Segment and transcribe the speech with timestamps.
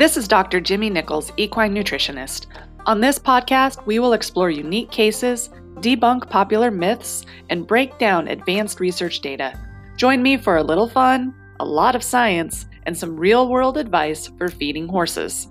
[0.00, 0.62] This is Dr.
[0.62, 2.46] Jimmy Nichols, equine nutritionist.
[2.86, 8.80] On this podcast, we will explore unique cases, debunk popular myths, and break down advanced
[8.80, 9.52] research data.
[9.98, 14.28] Join me for a little fun, a lot of science, and some real world advice
[14.38, 15.46] for feeding horses.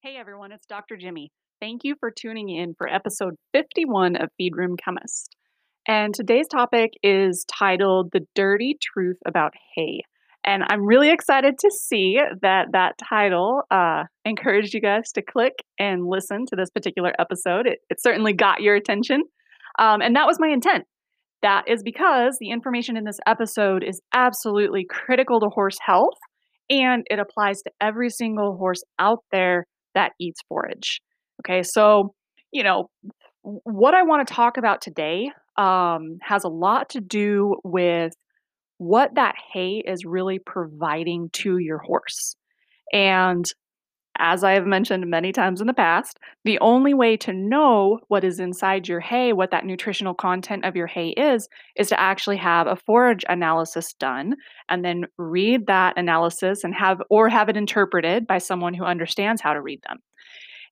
[0.00, 0.96] Hey everyone, it's Dr.
[0.96, 1.32] Jimmy.
[1.60, 5.34] Thank you for tuning in for episode 51 of Feed Room Chemist.
[5.86, 10.00] And today's topic is titled The Dirty Truth About Hay.
[10.42, 15.52] And I'm really excited to see that that title uh, encouraged you guys to click
[15.78, 17.66] and listen to this particular episode.
[17.66, 19.24] It, it certainly got your attention.
[19.78, 20.84] Um, and that was my intent.
[21.42, 26.16] That is because the information in this episode is absolutely critical to horse health
[26.70, 31.02] and it applies to every single horse out there that eats forage.
[31.42, 32.14] Okay, so,
[32.52, 32.88] you know,
[33.42, 38.12] what I want to talk about today um, has a lot to do with
[38.78, 42.36] what that hay is really providing to your horse.
[42.92, 43.44] And
[44.18, 48.22] as I have mentioned many times in the past, the only way to know what
[48.22, 52.36] is inside your hay, what that nutritional content of your hay is, is to actually
[52.36, 54.34] have a forage analysis done
[54.68, 59.42] and then read that analysis and have or have it interpreted by someone who understands
[59.42, 59.98] how to read them.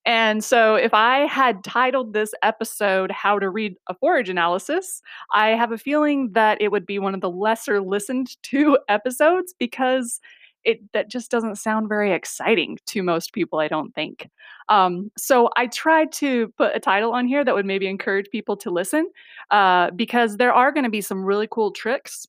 [0.04, 5.00] And so, if I had titled this episode How to Read a Forage Analysis,
[5.32, 9.54] I have a feeling that it would be one of the lesser listened to episodes
[9.58, 10.20] because
[10.64, 14.28] it that just doesn't sound very exciting to most people, I don't think.
[14.68, 18.56] Um, so, I tried to put a title on here that would maybe encourage people
[18.56, 19.08] to listen
[19.52, 22.26] uh, because there are going to be some really cool tricks,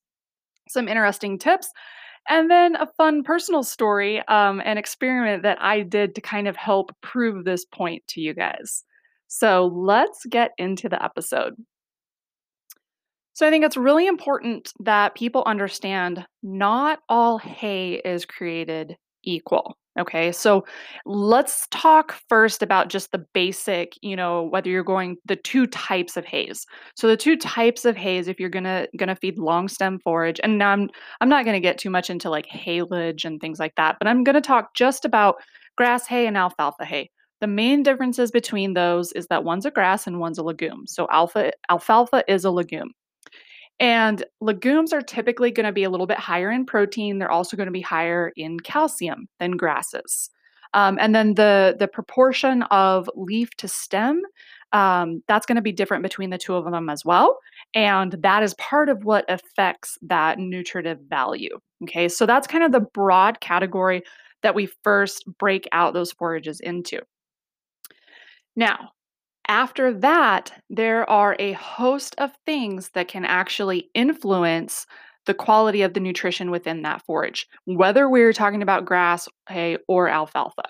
[0.70, 1.70] some interesting tips
[2.30, 6.56] and then a fun personal story, um, an experiment that I did to kind of
[6.56, 8.84] help prove this point to you guys.
[9.28, 11.56] So let's get into the episode.
[13.34, 19.76] So I think it's really important that people understand not all hay is created equal.
[20.00, 20.66] Okay, so
[21.06, 26.18] let's talk first about just the basic, you know, whether you're going the two types
[26.18, 26.66] of hays.
[26.96, 30.58] So the two types of hays, if you're gonna gonna feed long stem forage, and
[30.58, 30.90] now I'm
[31.22, 34.24] I'm not gonna get too much into like haylage and things like that, but I'm
[34.24, 35.36] gonna talk just about
[35.78, 37.12] grass hay and alfalfa hay.
[37.40, 40.88] The main differences between those is that one's a grass and one's a legume.
[40.88, 42.94] So alpha alfalfa is a legume.
[43.84, 47.20] And legumes are typically going to be a little bit higher in protein.
[47.20, 50.30] They're also going to be higher in calcium than grasses.
[50.74, 54.22] Um, and then the the proportion of leaf to stem
[54.72, 57.38] um, that's going to be different between the two of them as well.
[57.76, 61.60] And that is part of what affects that nutritive value.
[61.84, 64.02] Okay, so that's kind of the broad category
[64.44, 67.02] that we first break out those forages into.
[68.56, 68.94] Now,
[69.48, 74.86] after that, there are a host of things that can actually influence
[75.26, 80.10] the quality of the nutrition within that forage, whether we're talking about grass, hay, or
[80.10, 80.64] alfalfa.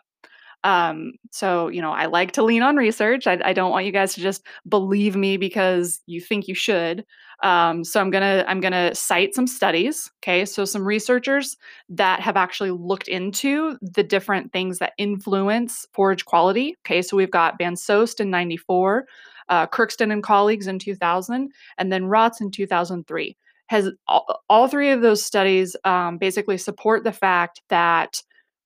[0.64, 3.28] Um, so, you know, I like to lean on research.
[3.28, 7.06] I, I, don't want you guys to just believe me because you think you should.
[7.44, 10.10] Um, so I'm gonna I'm gonna cite some studies.
[10.24, 11.58] Okay, so some researchers
[11.90, 16.78] that have actually looked into the different things that influence forage quality.
[16.86, 19.06] Okay, so we've got Van Soest in '94,
[19.50, 23.36] uh, Crookston and colleagues in 2000, and then Rotz in 2003.
[23.68, 28.22] Has all, all three of those studies um, basically support the fact that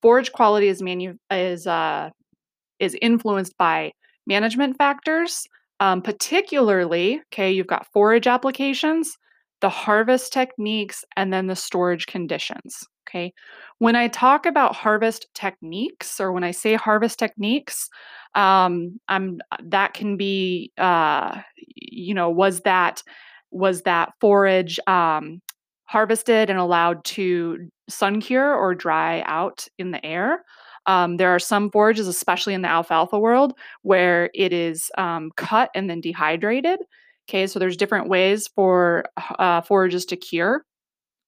[0.07, 2.09] forage quality is manu- is uh,
[2.79, 3.91] is influenced by
[4.25, 5.45] management factors,
[5.81, 7.19] um, particularly.
[7.25, 9.17] Okay, you've got forage applications,
[9.59, 12.85] the harvest techniques, and then the storage conditions.
[13.05, 13.33] Okay,
[13.79, 17.89] when I talk about harvest techniques, or when I say harvest techniques,
[18.33, 21.41] um, I'm that can be, uh,
[21.75, 23.03] you know, was that
[23.51, 25.41] was that forage um,
[25.87, 30.43] harvested and allowed to sun cure or dry out in the air.
[30.85, 35.69] Um, there are some forages, especially in the alfalfa world, where it is um, cut
[35.75, 36.79] and then dehydrated.
[37.29, 39.03] Okay, so there's different ways for
[39.39, 40.63] uh, forages to cure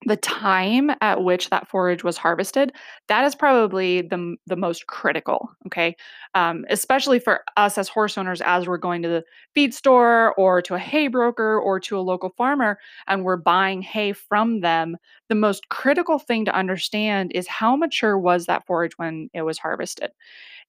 [0.06, 2.72] the time at which that forage was harvested
[3.08, 5.96] that is probably the, the most critical okay?
[6.36, 10.62] Um, especially for us as horse owners as we're going to the feed store or
[10.62, 14.96] to a hay broker or to a local farmer and we're buying hay from them
[15.28, 19.58] the most critical thing to understand is how mature was that forage when it was
[19.58, 20.12] harvested?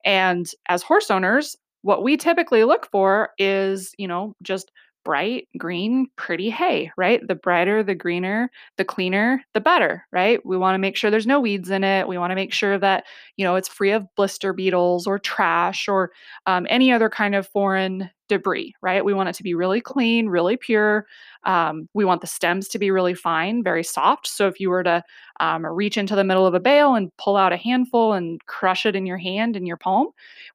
[0.04, 4.70] And as horse owners what we typically look for is you know just
[5.04, 7.26] bright green, pretty hay, right?
[7.26, 10.44] The brighter, the greener, the cleaner, the better, right?
[10.44, 12.06] We want to make sure there's no weeds in it.
[12.06, 13.04] We want to make sure that,
[13.36, 16.10] you know, it's free of blister beetles or trash or
[16.46, 19.04] um, any other kind of foreign debris, right?
[19.04, 21.06] We want it to be really clean, really pure.
[21.44, 24.28] Um, we want the stems to be really fine, very soft.
[24.28, 25.02] So if you were to
[25.40, 28.86] um, reach into the middle of a bale and pull out a handful and crush
[28.86, 30.08] it in your hand in your palm,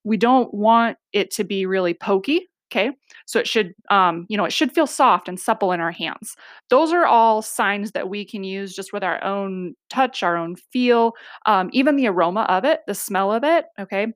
[0.06, 2.48] we don't want it to be really pokey.
[2.76, 2.92] Okay,
[3.26, 6.36] so it should, um, you know, it should feel soft and supple in our hands.
[6.70, 10.56] Those are all signs that we can use just with our own touch, our own
[10.74, 11.14] feel,
[11.46, 13.66] um, even the aroma of it, the smell of it.
[13.80, 14.08] Okay,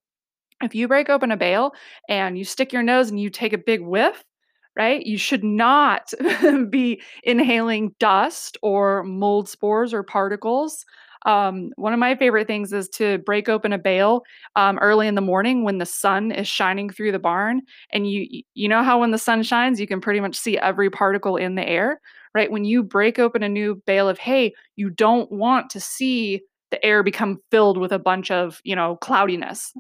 [0.64, 1.72] if you break open a bale
[2.10, 4.24] and you stick your nose and you take a big whiff,
[4.76, 5.06] right?
[5.06, 6.12] You should not
[6.70, 10.86] be inhaling dust or mold spores or particles.
[11.26, 14.24] Um, one of my favorite things is to break open a bale
[14.56, 17.62] um, early in the morning when the sun is shining through the barn,
[17.92, 20.90] and you you know how when the sun shines, you can pretty much see every
[20.90, 22.00] particle in the air,
[22.34, 22.52] right?
[22.52, 26.84] When you break open a new bale of hay, you don't want to see the
[26.86, 29.74] air become filled with a bunch of you know cloudiness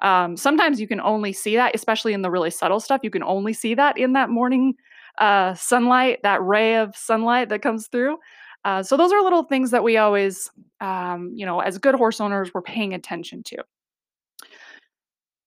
[0.00, 3.00] um, sometimes you can only see that, especially in the really subtle stuff.
[3.02, 4.74] You can only see that in that morning
[5.18, 8.18] uh, sunlight, that ray of sunlight that comes through.
[8.66, 12.20] Uh, so those are little things that we always, um, you know, as good horse
[12.20, 13.58] owners, we're paying attention to.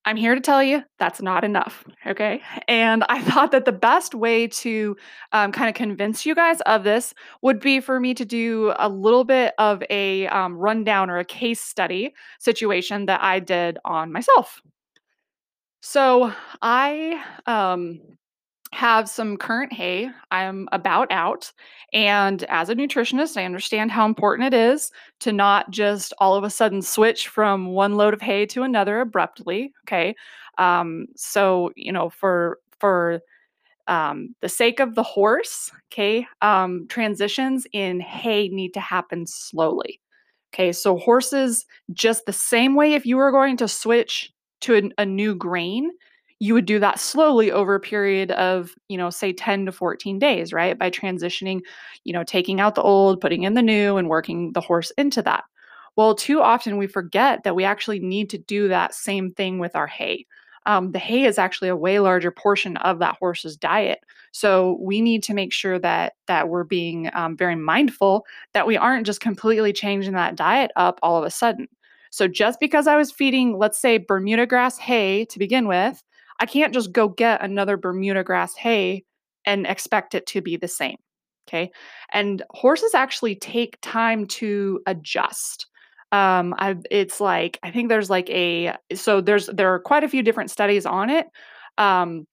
[0.05, 1.83] I'm here to tell you that's not enough.
[2.07, 2.41] Okay.
[2.69, 4.95] And I thought that the best way to
[5.33, 8.87] um, kind of convince you guys of this would be for me to do a
[8.87, 14.13] little bit of a um, rundown or a case study situation that I did on
[14.13, 14.61] myself.
[15.81, 16.31] So
[16.61, 17.99] I um,
[18.71, 20.09] have some current hay.
[20.31, 21.51] I'm about out.
[21.91, 26.43] And as a nutritionist, I understand how important it is to not just all of
[26.43, 29.73] a sudden switch from one load of hay to another abruptly.
[29.85, 30.15] Okay.
[30.57, 33.21] Um, so, you know, for, for,
[33.87, 39.99] um, the sake of the horse, okay, um, transitions in hay need to happen slowly.
[40.53, 44.31] Okay, so horses, just the same way if you were going to switch
[44.61, 45.91] to a, a new grain,
[46.39, 50.17] you would do that slowly over a period of, you know, say 10 to 14
[50.19, 50.77] days, right?
[50.77, 51.59] By transitioning,
[52.05, 55.21] you know, taking out the old, putting in the new, and working the horse into
[55.23, 55.43] that.
[55.97, 59.75] Well, too often we forget that we actually need to do that same thing with
[59.75, 60.25] our hay.
[60.65, 63.99] Um, the hay is actually a way larger portion of that horse's diet.
[64.31, 68.77] So we need to make sure that that we're being um, very mindful that we
[68.77, 71.67] aren't just completely changing that diet up all of a sudden.
[72.11, 76.03] So just because I was feeding, let's say, Bermuda grass hay to begin with,
[76.39, 79.03] I can't just go get another Bermuda grass hay
[79.45, 80.97] and expect it to be the same.
[81.47, 81.71] Okay.
[82.13, 85.65] And horses actually take time to adjust.
[86.11, 90.09] Um, I've, it's like, I think there's like a, so there's, there are quite a
[90.09, 91.27] few different studies on it.
[91.77, 92.25] Um,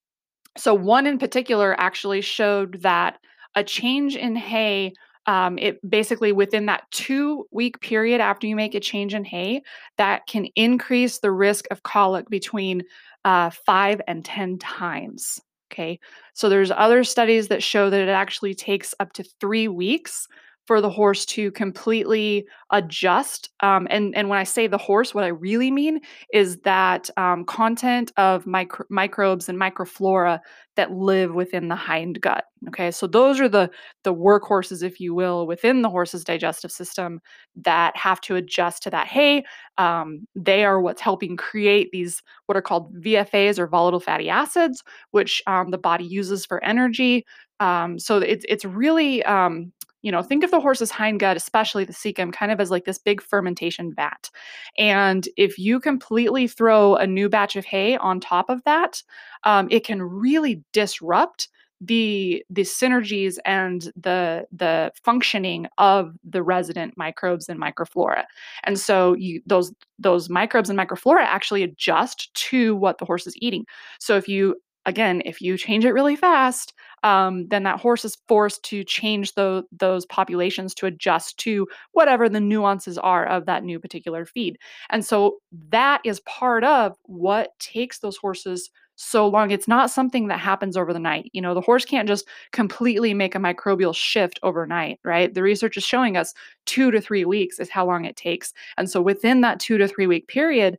[0.57, 3.19] so one in particular actually showed that
[3.55, 4.93] a change in hay
[5.27, 9.63] um, it basically within that two week period after you make a change in hay
[9.99, 12.83] that can increase the risk of colic between
[13.25, 15.41] uh, five and 10 times.
[15.73, 15.99] Okay.
[16.35, 20.29] So there's other studies that show that it actually takes up to three weeks
[20.67, 23.51] for the horse to completely adjust.
[23.61, 26.01] Um, and and when I say the horse, what I really mean
[26.33, 30.41] is that um, content of micro- microbes and microflora
[30.77, 32.45] that live within the hind gut.
[32.69, 33.71] Okay, so those are the
[34.03, 37.21] the workhorses, if you will, within the horse's digestive system
[37.57, 39.45] that have to adjust to that hay.
[39.79, 44.83] Um, they are what's helping create these what are called VFAs or volatile fatty acids,
[45.11, 47.25] which um, the body uses for energy.
[47.61, 49.73] Um, so it's it's really um,
[50.07, 52.85] you know, think of the horse's hind gut, especially the cecum, kind of as like
[52.85, 54.31] this big fermentation vat.
[54.79, 59.03] And if you completely throw a new batch of hay on top of that,
[59.43, 61.49] um, it can really disrupt
[61.81, 68.25] the the synergies and the the functioning of the resident microbes and microflora
[68.65, 73.35] and so you those those microbes and microflora actually adjust to what the horse is
[73.43, 73.67] eating
[74.01, 76.73] so if you again if you change it really fast
[77.07, 82.29] um, then that horse is forced to change the, those populations to adjust to whatever
[82.29, 84.59] the nuances are of that new particular feed.
[84.91, 85.37] And so
[85.69, 89.51] that is part of what takes those horses so long.
[89.51, 91.31] It's not something that happens over the night.
[91.33, 95.33] You know, the horse can't just completely make a microbial shift overnight, right?
[95.33, 98.53] The research is showing us two to three weeks is how long it takes.
[98.79, 100.79] And so within that two to three week period,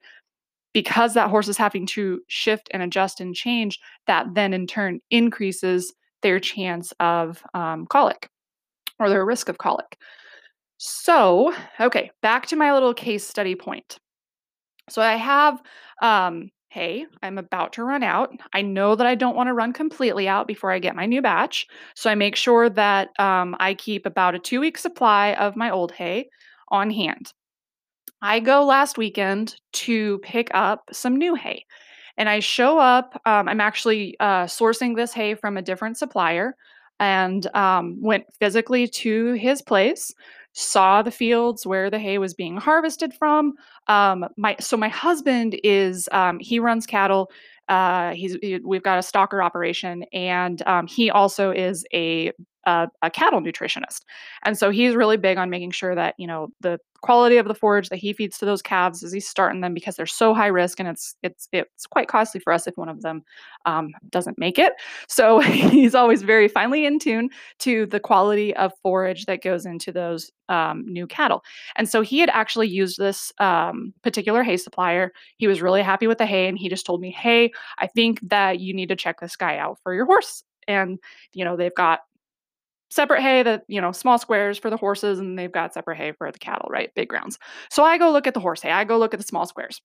[0.78, 5.00] because that horse is having to shift and adjust and change, that then in turn
[5.10, 5.92] increases
[6.22, 8.30] their chance of um, colic
[9.00, 9.98] or their risk of colic.
[10.78, 13.98] So, okay, back to my little case study point.
[14.88, 15.64] So I have
[16.04, 18.30] um, hay, I'm about to run out.
[18.54, 21.24] I know that I don't want to run completely out before I get my new
[21.24, 21.66] batch.
[21.96, 25.72] So I make sure that um, I keep about a two week supply of my
[25.72, 26.30] old hay
[26.68, 27.34] on hand.
[28.22, 31.66] I go last weekend to pick up some new hay.
[32.18, 33.20] And I show up.
[33.26, 36.56] Um, I'm actually uh, sourcing this hay from a different supplier
[37.00, 40.14] and um, went physically to his place,
[40.54, 43.54] saw the fields where the hay was being harvested from.
[43.88, 47.30] Um, my so my husband is um, he runs cattle.
[47.70, 52.32] Uh, he's he, we've got a stocker operation, and um, he also is a
[52.68, 54.02] a, a cattle nutritionist.
[54.44, 57.56] And so he's really big on making sure that, you know, the quality of the
[57.56, 60.48] forage that he feeds to those calves as he's starting them because they're so high
[60.48, 63.24] risk and it's it's it's quite costly for us if one of them
[63.66, 64.74] um, doesn't make it.
[65.08, 65.40] So
[65.72, 70.30] he's always very finely in tune to the quality of forage that goes into those
[70.50, 71.44] um, new cattle.
[71.78, 75.14] And so he had actually used this um, particular hay supplier.
[75.38, 78.20] He was really happy with the hay and he just told me, "Hey, I think
[78.28, 81.00] that you need to check this guy out for your horse." And
[81.34, 82.02] you know they've got
[82.90, 86.12] separate hay that you know small squares for the horses and they've got separate hay
[86.12, 86.94] for the cattle right?
[86.96, 87.38] Big rounds.
[87.70, 88.72] So i go look at the horse hay.
[88.72, 89.82] I go look at the small squares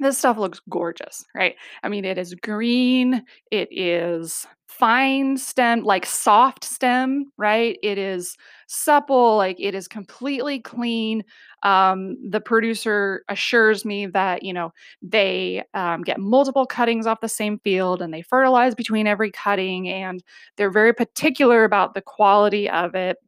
[0.00, 1.54] this stuff looks gorgeous, right?
[1.82, 7.78] I mean, it is green, it is fine stem, like soft stem, right?
[7.80, 8.36] It is
[8.66, 11.22] supple, like it is completely clean.
[11.62, 17.28] Um, the producer assures me that, you know, they um, get multiple cuttings off the
[17.28, 20.24] same field and they fertilize between every cutting and
[20.56, 23.18] they're very particular about the quality of it,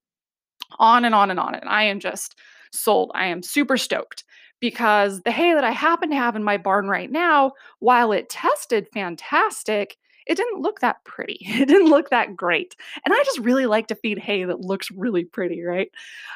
[0.79, 1.55] on and on and on.
[1.55, 2.37] And I am just
[2.73, 3.13] sold.
[3.15, 4.25] I am super stoked
[4.61, 8.29] because the hay that I happen to have in my barn right now, while it
[8.31, 9.97] tested fantastic,
[10.27, 11.39] it didn't look that pretty.
[11.47, 12.77] It didn't look that great.
[13.05, 15.91] And I just really like to feed hay that looks really pretty, right?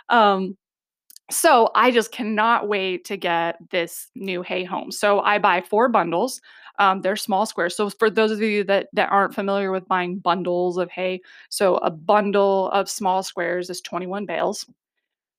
[0.08, 0.56] Um,
[1.30, 4.90] so I just cannot wait to get this new hay home.
[4.90, 6.40] So I buy four bundles.
[6.78, 7.76] Um, they're small squares.
[7.76, 11.76] So for those of you that that aren't familiar with buying bundles of hay, so
[11.78, 14.66] a bundle of small squares is 21 bales.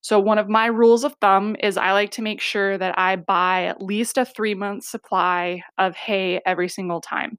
[0.02, 3.16] So, one of my rules of thumb is I like to make sure that I
[3.16, 7.38] buy at least a three month supply of hay every single time.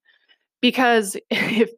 [0.62, 1.72] Because if,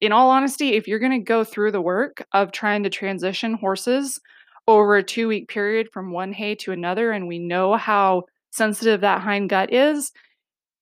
[0.00, 3.54] in all honesty, if you're going to go through the work of trying to transition
[3.54, 4.20] horses
[4.68, 9.00] over a two week period from one hay to another, and we know how sensitive
[9.02, 10.12] that hind gut is,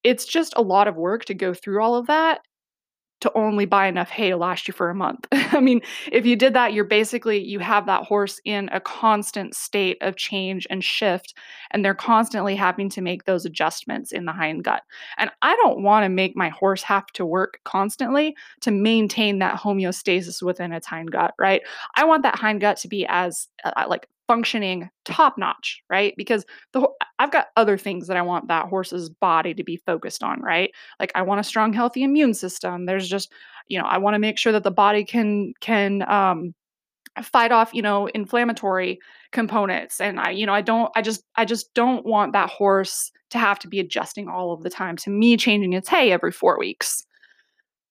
[0.05, 2.41] it's just a lot of work to go through all of that
[3.21, 5.27] to only buy enough hay to last you for a month.
[5.33, 9.55] I mean, if you did that, you're basically you have that horse in a constant
[9.55, 11.35] state of change and shift
[11.71, 14.83] and they're constantly having to make those adjustments in the hind gut.
[15.19, 19.59] And I don't want to make my horse have to work constantly to maintain that
[19.59, 21.63] homeostasis within its hind gut, right?
[21.97, 26.15] I want that hind gut to be as uh, like functioning top notch, right?
[26.17, 26.87] Because the
[27.19, 30.71] I've got other things that I want that horse's body to be focused on, right?
[31.01, 32.87] Like I want a strong healthy immune system.
[32.87, 33.33] There's just,
[33.67, 36.55] you know, I want to make sure that the body can can um
[37.23, 38.99] fight off, you know, inflammatory
[39.33, 43.11] components and I you know, I don't I just I just don't want that horse
[43.31, 46.33] to have to be adjusting all of the time to me changing its hay every
[46.33, 47.05] 4 weeks.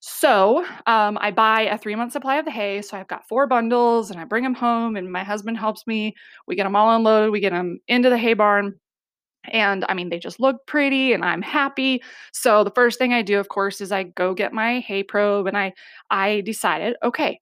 [0.02, 2.82] So um, I buy a three month supply of the hay.
[2.82, 6.16] So I've got four bundles and I bring them home, and my husband helps me.
[6.48, 8.76] We get them all unloaded, we get them into the hay barn.
[9.46, 12.04] And I mean, they just look pretty and I'm happy.
[12.34, 15.48] So the first thing I do, of course, is I go get my hay probe
[15.48, 15.74] and I
[16.12, 17.40] I decided, okay,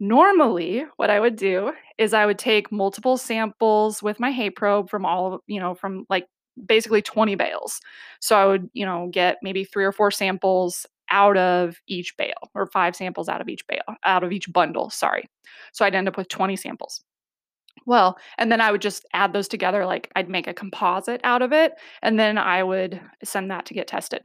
[0.00, 4.90] normally what I would do is I would take multiple samples with my hay probe
[4.90, 6.26] from all, you know, from like
[6.66, 7.80] basically 20 bales.
[8.20, 12.50] So I would, you know, get maybe three or four samples out of each bale
[12.54, 15.28] or five samples out of each bale, out of each bundle, sorry.
[15.72, 17.02] So I'd end up with 20 samples.
[17.86, 21.42] Well, and then I would just add those together, like I'd make a composite out
[21.42, 24.22] of it, and then I would send that to get tested.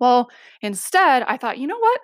[0.00, 0.30] Well,
[0.62, 2.00] instead, I thought, you know what?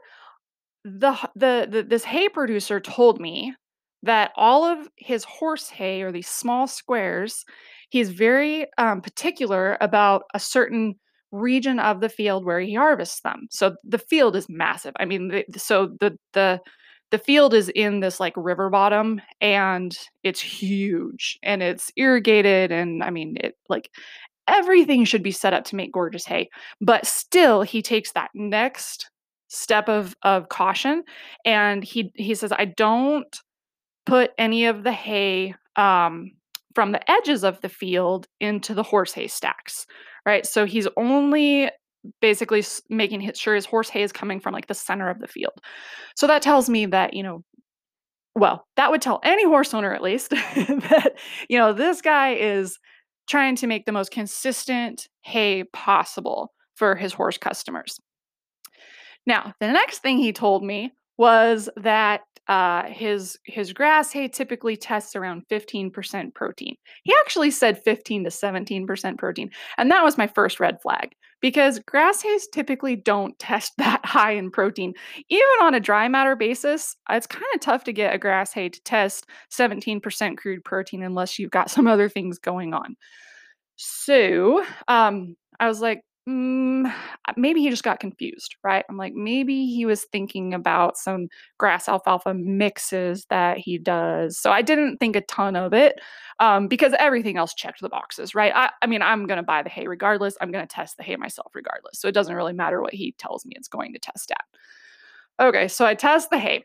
[0.84, 3.54] The, the the this hay producer told me
[4.02, 7.44] that all of his horse hay or these small squares,
[7.88, 10.96] he's very um, particular about a certain
[11.34, 13.48] region of the field where he harvests them.
[13.50, 14.92] So the field is massive.
[14.98, 16.60] I mean, so the the
[17.10, 23.04] the field is in this like river bottom and it's huge and it's irrigated and
[23.04, 23.90] I mean it like
[24.48, 26.48] everything should be set up to make gorgeous hay.
[26.80, 29.10] But still he takes that next
[29.48, 31.04] step of of caution
[31.44, 33.36] and he he says I don't
[34.06, 36.32] put any of the hay um
[36.74, 39.86] from the edges of the field into the horse hay stacks
[40.26, 40.46] right?
[40.46, 41.70] So he's only
[42.20, 45.54] basically making sure his horse hay is coming from like the center of the field.
[46.16, 47.42] So that tells me that, you know,
[48.34, 51.12] well, that would tell any horse owner at least that,
[51.48, 52.78] you know, this guy is
[53.28, 57.98] trying to make the most consistent hay possible for his horse customers.
[59.26, 64.76] Now, the next thing he told me was that uh, his his grass hay typically
[64.76, 66.76] tests around 15% protein.
[67.02, 71.78] He actually said 15 to 17% protein, and that was my first red flag because
[71.80, 74.94] grass hays typically don't test that high in protein.
[75.28, 78.68] Even on a dry matter basis, it's kind of tough to get a grass hay
[78.68, 82.96] to test 17% crude protein unless you've got some other things going on.
[83.76, 86.90] So, um, I was like, Mm,
[87.36, 88.84] maybe he just got confused, right?
[88.88, 91.28] I'm like, maybe he was thinking about some
[91.58, 94.38] grass alfalfa mixes that he does.
[94.38, 96.00] So I didn't think a ton of it
[96.40, 98.52] um, because everything else checked the boxes, right?
[98.54, 100.34] I, I mean, I'm going to buy the hay regardless.
[100.40, 101.98] I'm going to test the hay myself regardless.
[102.00, 105.46] So it doesn't really matter what he tells me it's going to test at.
[105.46, 106.64] Okay, so I test the hay.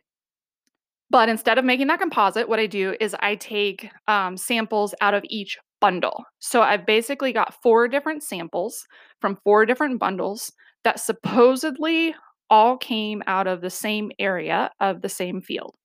[1.10, 5.16] But instead of making that composite, what I do is I take um, samples out
[5.16, 6.24] of each bundle.
[6.40, 8.86] So I've basically got four different samples
[9.22, 10.52] from four different bundles
[10.84, 12.16] that supposedly
[12.50, 15.76] all came out of the same area of the same field.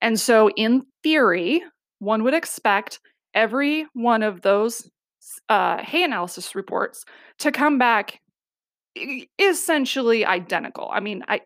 [0.00, 1.62] And so, in theory,
[2.00, 2.98] one would expect
[3.34, 4.90] every one of those
[5.48, 7.04] uh, hay analysis reports
[7.38, 8.20] to come back
[9.38, 10.90] essentially identical.
[10.92, 11.40] I mean, I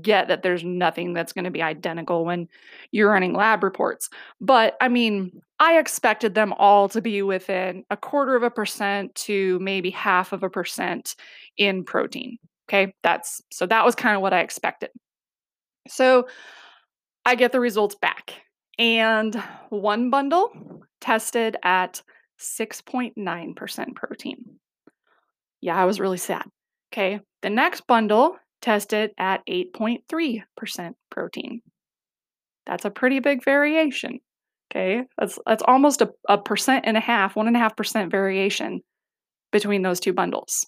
[0.00, 2.48] get that there's nothing that's going to be identical when
[2.92, 4.08] you're running lab reports.
[4.40, 9.14] But I mean, I expected them all to be within a quarter of a percent
[9.16, 11.16] to maybe half of a percent
[11.56, 12.38] in protein.
[12.68, 12.94] Okay.
[13.02, 14.90] That's so that was kind of what I expected.
[15.88, 16.28] So
[17.24, 18.34] I get the results back,
[18.78, 19.34] and
[19.68, 22.02] one bundle tested at
[22.40, 24.44] 6.9% protein.
[25.60, 26.44] Yeah, I was really sad.
[26.92, 27.20] Okay.
[27.42, 31.60] The next bundle tested at 8.3% protein.
[32.66, 34.20] That's a pretty big variation.
[34.70, 38.10] Okay, that's that's almost a, a percent and a half, one and a half percent
[38.10, 38.80] variation
[39.50, 40.64] between those two bundles.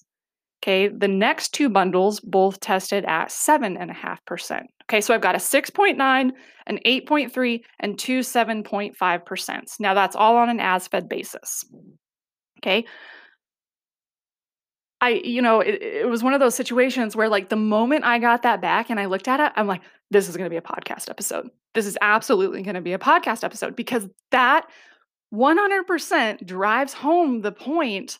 [0.63, 4.67] Okay, the next two bundles both tested at seven and a half percent.
[4.85, 5.97] Okay, so I've got a 6.9,
[6.67, 9.71] an 8.3, and two 7.5 percent.
[9.79, 11.65] Now that's all on an as fed basis.
[12.61, 12.85] Okay,
[15.05, 18.19] I, you know, it, it was one of those situations where, like, the moment I
[18.19, 20.57] got that back and I looked at it, I'm like, this is going to be
[20.57, 21.51] a podcast episode.
[21.75, 24.67] This is absolutely going to be a podcast episode because that
[25.35, 28.19] 100% drives home the point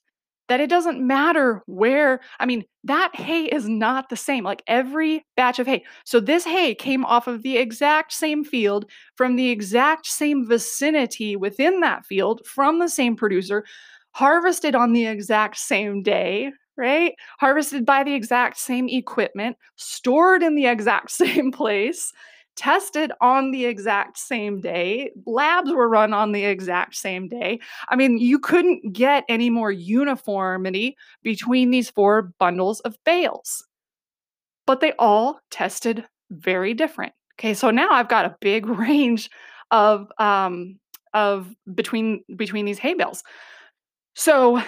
[0.49, 4.45] that it doesn't matter where, I mean, that hay is not the same.
[4.45, 5.85] Like every batch of hay.
[6.05, 8.85] So this hay came off of the exact same field
[9.17, 13.65] from the exact same vicinity within that field from the same producer,
[14.13, 17.15] harvested on the exact same day, right?
[17.39, 22.13] Harvested by the exact same equipment, stored in the exact same place,
[22.57, 27.59] tested on the exact same day, labs were run on the exact same day.
[27.89, 33.65] I mean, you couldn't get any more uniformity between these four bundles of bales.
[34.67, 37.13] But they all tested very different.
[37.39, 39.31] Okay, so now I've got a big range
[39.71, 40.79] of um
[41.13, 43.23] of between between these hay bales.
[44.15, 44.63] So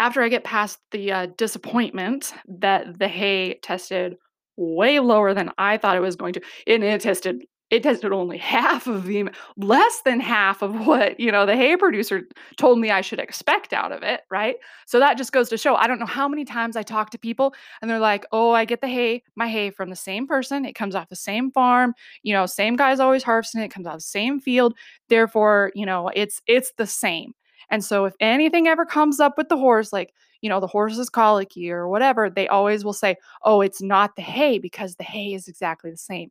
[0.00, 4.16] after I get past the uh, disappointment that the hay tested
[4.56, 8.38] way lower than I thought it was going to, and it tested it tested only
[8.56, 12.22] half of the less than half of what you know the hay producer
[12.56, 14.56] told me i should expect out of it right?
[14.86, 17.18] So that just goes to show i don't know how many times i talk to
[17.18, 20.64] people and they're like oh i get the hay my hay from the same person
[20.64, 23.86] it comes off the same farm you know same guy's always harvesting it, it comes
[23.86, 24.74] off the same field
[25.08, 27.32] therefore you know it's it's the same
[27.70, 30.98] and so if anything ever comes up with the horse, like, you know, the horse
[30.98, 35.04] is colicky or whatever, they always will say, oh, it's not the hay because the
[35.04, 36.30] hay is exactly the same.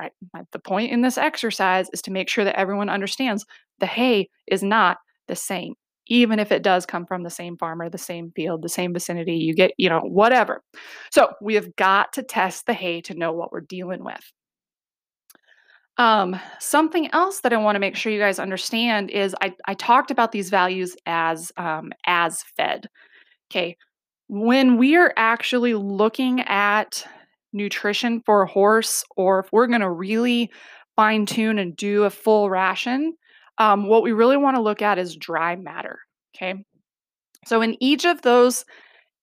[0.00, 0.12] Right.
[0.50, 3.46] The point in this exercise is to make sure that everyone understands
[3.78, 5.74] the hay is not the same,
[6.08, 9.36] even if it does come from the same farmer, the same field, the same vicinity,
[9.36, 10.62] you get, you know, whatever.
[11.12, 14.32] So we have got to test the hay to know what we're dealing with.
[15.98, 19.74] Um, something else that I want to make sure you guys understand is I, I
[19.74, 22.86] talked about these values as um, as fed.
[23.50, 23.76] Okay,
[24.28, 27.04] when we are actually looking at
[27.52, 30.50] nutrition for a horse, or if we're going to really
[30.96, 33.14] fine tune and do a full ration,
[33.58, 35.98] um, what we really want to look at is dry matter.
[36.34, 36.64] Okay,
[37.46, 38.64] so in each of those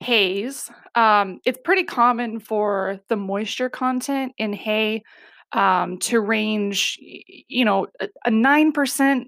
[0.01, 5.01] hays, um, it's pretty common for the moisture content in hay
[5.51, 9.25] um, to range, you know, a, 9%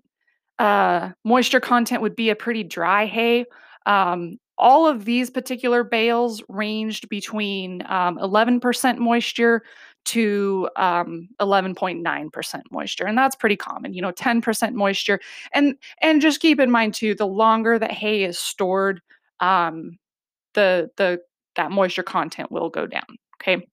[0.60, 3.46] uh, moisture content would be a pretty dry hay.
[3.86, 9.64] Um, all of these particular bales ranged between um, 11% moisture
[10.04, 15.20] to um, 11.9% moisture and that's pretty common you know 10% moisture
[15.54, 19.00] and and just keep in mind too the longer that hay is stored
[19.42, 20.00] um,
[20.54, 21.22] the the
[21.56, 23.18] that moisture content will go down.
[23.42, 23.66] Okay.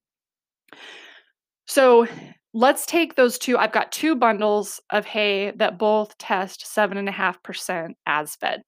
[1.66, 2.06] So
[2.54, 3.58] let's take those two.
[3.58, 8.62] I've got two bundles of hay that both test 7.5% as fed.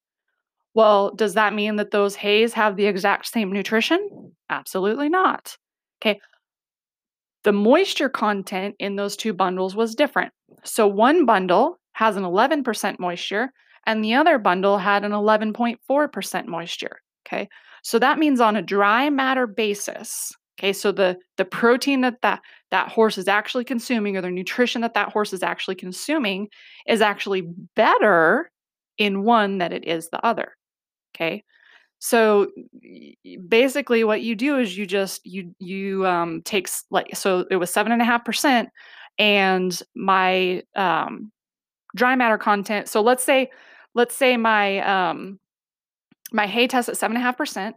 [0.74, 4.32] Well, does that mean that those hays have the exact same nutrition?
[4.50, 5.56] Absolutely not.
[6.00, 6.20] Okay.
[7.42, 10.32] The moisture content in those two bundles was different.
[10.64, 13.50] So one bundle has an 11% moisture
[13.86, 17.00] and the other bundle had an 11.4% moisture.
[17.26, 17.48] Okay.
[17.82, 22.42] So that means on a dry matter basis, okay, so the the protein that that
[22.70, 26.48] that horse is actually consuming or the nutrition that that horse is actually consuming
[26.86, 27.42] is actually
[27.74, 28.50] better
[28.98, 30.56] in one than it is the other.
[31.14, 31.42] Okay.
[31.98, 32.48] So
[33.48, 37.70] basically what you do is you just you you um takes like so it was
[37.70, 38.68] seven and a half percent
[39.18, 41.32] and my um
[41.96, 42.88] dry matter content.
[42.88, 43.50] So let's say
[43.94, 45.40] let's say my um
[46.32, 47.76] my hay test at seven and a half percent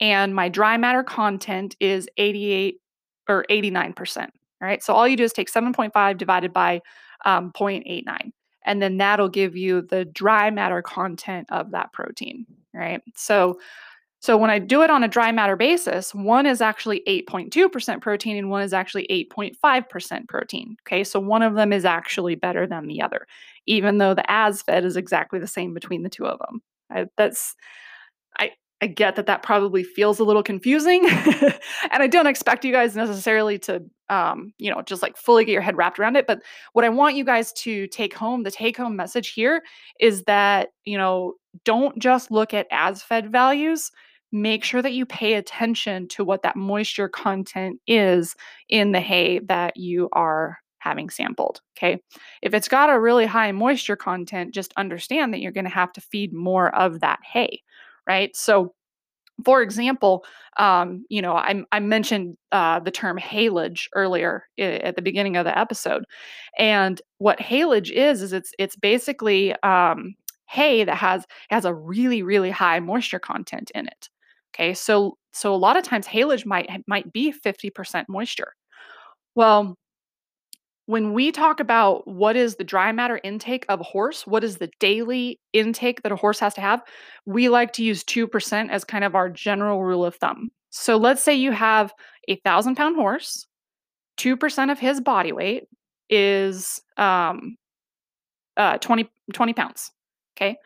[0.00, 2.80] and my dry matter content is 88
[3.28, 4.18] or 89%.
[4.18, 4.28] All
[4.60, 4.82] right.
[4.82, 6.80] So all you do is take 7.5 divided by
[7.24, 8.32] um, 0.89
[8.64, 13.02] and then that'll give you the dry matter content of that protein, right?
[13.14, 13.58] So
[14.20, 18.38] so when I do it on a dry matter basis, one is actually 8.2% protein
[18.38, 20.78] and one is actually 8.5% protein.
[20.80, 23.26] Okay, so one of them is actually better than the other,
[23.66, 26.62] even though the as fed is exactly the same between the two of them.
[26.90, 27.54] I, that's
[28.38, 32.72] I I get that that probably feels a little confusing, and I don't expect you
[32.72, 36.26] guys necessarily to, um, you know, just like fully get your head wrapped around it.
[36.26, 39.62] But what I want you guys to take home, the take home message here
[40.00, 41.34] is that, you know,
[41.64, 43.90] don't just look at as fed values.
[44.32, 48.34] Make sure that you pay attention to what that moisture content is
[48.68, 51.60] in the hay that you are having sampled.
[51.78, 52.02] Okay.
[52.42, 55.92] If it's got a really high moisture content, just understand that you're going to have
[55.92, 57.62] to feed more of that hay
[58.06, 58.34] right?
[58.36, 58.74] So,
[59.44, 60.24] for example,
[60.58, 65.44] um, you know, I, I mentioned uh, the term haylage earlier at the beginning of
[65.44, 66.04] the episode,
[66.58, 70.14] and what haylage is is it's it's basically um,
[70.48, 74.08] hay that has has a really really high moisture content in it.
[74.54, 78.52] Okay, so so a lot of times haylage might might be fifty percent moisture.
[79.34, 79.76] Well,
[80.86, 84.58] when we talk about what is the dry matter intake of a horse, what is
[84.58, 86.82] the daily intake that a horse has to have,
[87.24, 90.50] we like to use 2% as kind of our general rule of thumb.
[90.70, 91.92] So let's say you have
[92.28, 93.46] a thousand pound horse,
[94.18, 95.64] 2% of his body weight
[96.10, 97.56] is um,
[98.56, 99.90] uh, 20, 20 pounds.
[100.36, 100.56] Okay.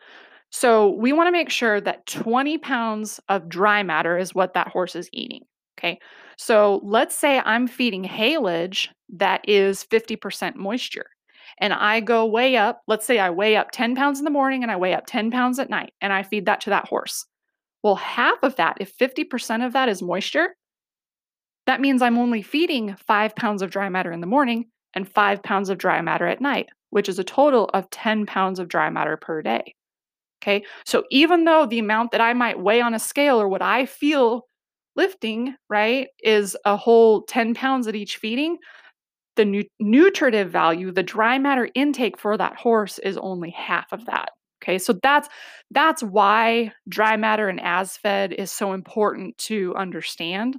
[0.51, 4.67] So we want to make sure that 20 pounds of dry matter is what that
[4.67, 5.43] horse is eating.
[5.77, 5.99] Okay.
[6.41, 11.07] So let's say I'm feeding haylage that is 50% moisture.
[11.59, 14.63] And I go weigh up, let's say I weigh up 10 pounds in the morning
[14.63, 17.25] and I weigh up 10 pounds at night and I feed that to that horse.
[17.83, 20.55] Well, half of that, if 50% of that is moisture,
[21.67, 25.43] that means I'm only feeding five pounds of dry matter in the morning and five
[25.43, 28.89] pounds of dry matter at night, which is a total of 10 pounds of dry
[28.89, 29.75] matter per day.
[30.41, 33.61] Okay, so even though the amount that I might weigh on a scale or what
[33.61, 34.45] I feel
[34.99, 38.57] lifting, right, is a whole 10 pounds at each feeding,
[39.37, 44.05] the nu- nutritive value, the dry matter intake for that horse is only half of
[44.05, 44.31] that.
[44.61, 45.29] Okay, so that's
[45.71, 50.57] that's why dry matter and as fed is so important to understand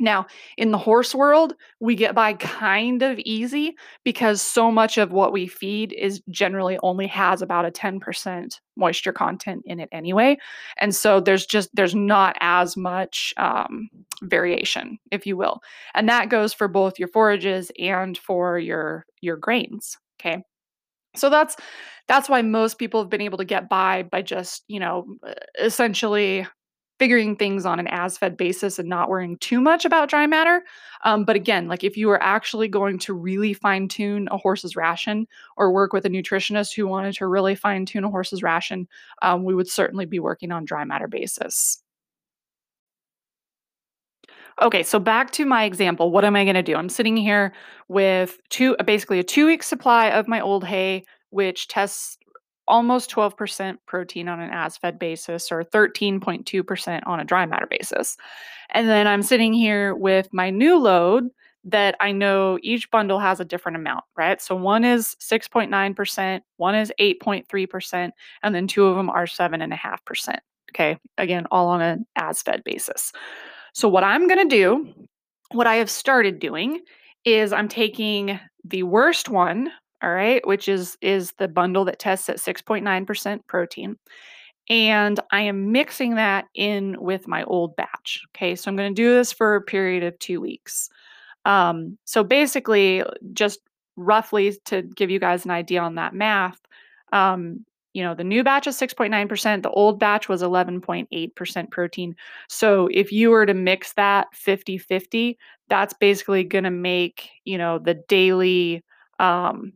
[0.00, 5.12] now, in the horse world, we get by kind of easy because so much of
[5.12, 10.38] what we feed is generally only has about a 10% moisture content in it anyway.
[10.78, 13.88] And so there's just there's not as much um,
[14.22, 15.60] variation, if you will.
[15.94, 19.96] And that goes for both your forages and for your your grains.
[20.20, 20.42] Okay.
[21.16, 21.56] So that's
[22.06, 25.06] that's why most people have been able to get by by just, you know,
[25.60, 26.46] essentially
[26.98, 30.62] figuring things on an as fed basis and not worrying too much about dry matter.
[31.04, 34.74] Um, but again, like if you were actually going to really fine tune a horse's
[34.76, 38.88] ration or work with a nutritionist who wanted to really fine tune a horse's ration,
[39.22, 41.82] um, we would certainly be working on dry matter basis.
[44.60, 46.10] Okay, so back to my example.
[46.10, 46.74] What am I going to do?
[46.74, 47.52] I'm sitting here
[47.86, 52.17] with two, basically a two week supply of my old hay, which tests
[52.68, 58.16] almost 12% protein on an as fed basis or 13.2% on a dry matter basis.
[58.70, 61.28] And then I'm sitting here with my new load
[61.64, 64.40] that I know each bundle has a different amount, right?
[64.40, 68.10] So one is 6.9%, one is 8.3%,
[68.42, 70.38] and then two of them are 7.5%.
[70.72, 73.12] Okay, again, all on an as fed basis.
[73.72, 75.08] So, what I'm going to do,
[75.52, 76.80] what I have started doing,
[77.24, 79.70] is I'm taking the worst one
[80.02, 83.96] all right, which is is the bundle that tests at 6.9% protein.
[84.70, 88.22] and I am mixing that in with my old batch.
[88.36, 90.90] Okay, so I'm going to do this for a period of two weeks.
[91.44, 93.60] Um, so basically, just
[93.96, 96.60] roughly to give you guys an idea on that math,
[97.12, 102.14] um, you know, the new batch is 6.9%, the old batch was 11.8% protein.
[102.48, 107.58] So if you were to mix that 50 50, that's basically going to make, you
[107.58, 108.84] know, the daily,
[109.18, 109.72] um,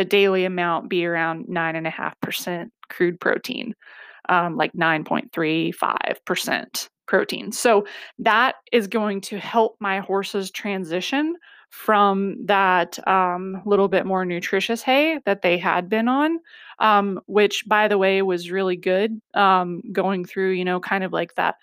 [0.00, 3.74] the daily amount be around 9.5% crude protein,
[4.30, 7.52] um, like 9.35% protein.
[7.52, 7.86] So
[8.18, 11.36] that is going to help my horses transition
[11.68, 16.38] from that um, little bit more nutritious hay that they had been on,
[16.78, 21.12] um, which, by the way, was really good um, going through, you know, kind of
[21.12, 21.56] like that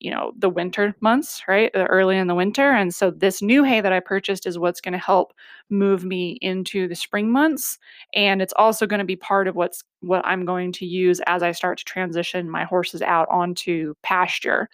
[0.00, 3.80] you know the winter months right early in the winter and so this new hay
[3.80, 5.32] that i purchased is what's going to help
[5.70, 7.78] move me into the spring months
[8.14, 11.42] and it's also going to be part of what's what i'm going to use as
[11.42, 14.68] i start to transition my horses out onto pasture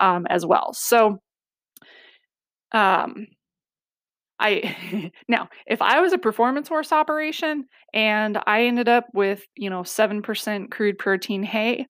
[0.00, 0.72] um, as well.
[0.72, 1.20] So
[2.72, 3.26] um,
[4.38, 9.70] I now, if I was a performance horse operation and I ended up with, you
[9.70, 11.86] know, 7% crude protein hay,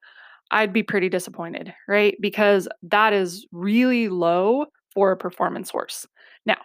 [0.50, 2.16] I'd be pretty disappointed, right?
[2.20, 6.06] Because that is really low for a performance horse.
[6.46, 6.56] Now,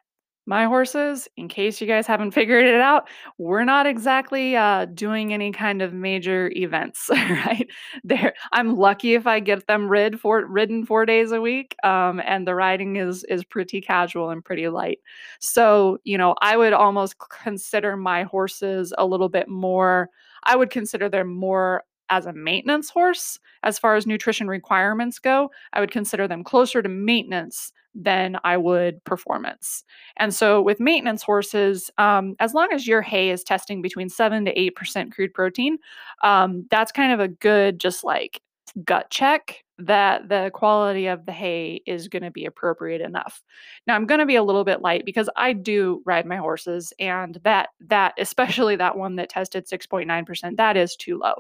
[0.46, 5.34] my horses, in case you guys haven't figured it out, we're not exactly uh, doing
[5.34, 7.68] any kind of major events, right?
[8.04, 12.22] There, I'm lucky if I get them rid for ridden four days a week, um,
[12.26, 15.00] and the riding is is pretty casual and pretty light.
[15.40, 20.10] So, you know, I would almost consider my horses a little bit more.
[20.46, 25.50] I would consider them more as a maintenance horse as far as nutrition requirements go.
[25.74, 29.84] I would consider them closer to maintenance than I would performance.
[30.18, 34.46] And so with maintenance horses, um, as long as your hay is testing between seven
[34.46, 35.78] to eight percent crude protein,
[36.24, 38.42] um, that's kind of a good just like
[38.84, 43.42] gut check that the quality of the hay is going to be appropriate enough.
[43.88, 46.94] Now I'm going to be a little bit light because I do ride my horses
[47.00, 51.34] and that that especially that one that tested 6.9% that is too low.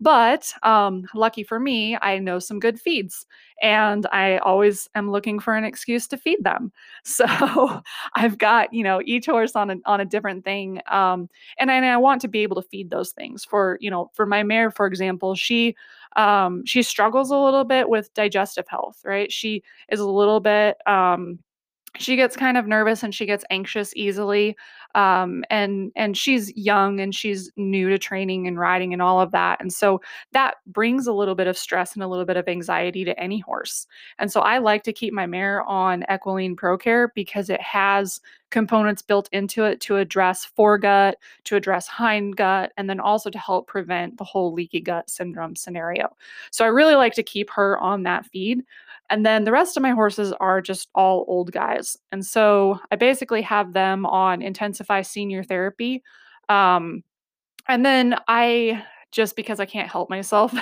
[0.00, 3.26] But um, lucky for me, I know some good feeds
[3.60, 6.72] and I always am looking for an excuse to feed them.
[7.04, 7.26] So
[8.14, 10.80] I've got, you know, each horse on a, on a different thing.
[10.88, 13.90] Um, and, I, and I want to be able to feed those things for, you
[13.90, 15.74] know, for my mare, for example, she,
[16.16, 19.32] um, she struggles a little bit with digestive health, right?
[19.32, 21.38] She is a little bit, um,
[21.98, 24.56] she gets kind of nervous and she gets anxious easily
[24.94, 29.32] um, and and she's young and she's new to training and riding and all of
[29.32, 30.00] that and so
[30.32, 33.38] that brings a little bit of stress and a little bit of anxiety to any
[33.38, 33.86] horse
[34.18, 39.02] and so i like to keep my mare on Equilene ProCare because it has components
[39.02, 44.16] built into it to address foregut to address hindgut and then also to help prevent
[44.16, 46.08] the whole leaky gut syndrome scenario
[46.50, 48.62] so i really like to keep her on that feed
[49.10, 51.96] and then the rest of my horses are just all old guys.
[52.12, 56.02] And so I basically have them on Intensify Senior Therapy.
[56.48, 57.02] Um,
[57.68, 60.52] and then I just because I can't help myself,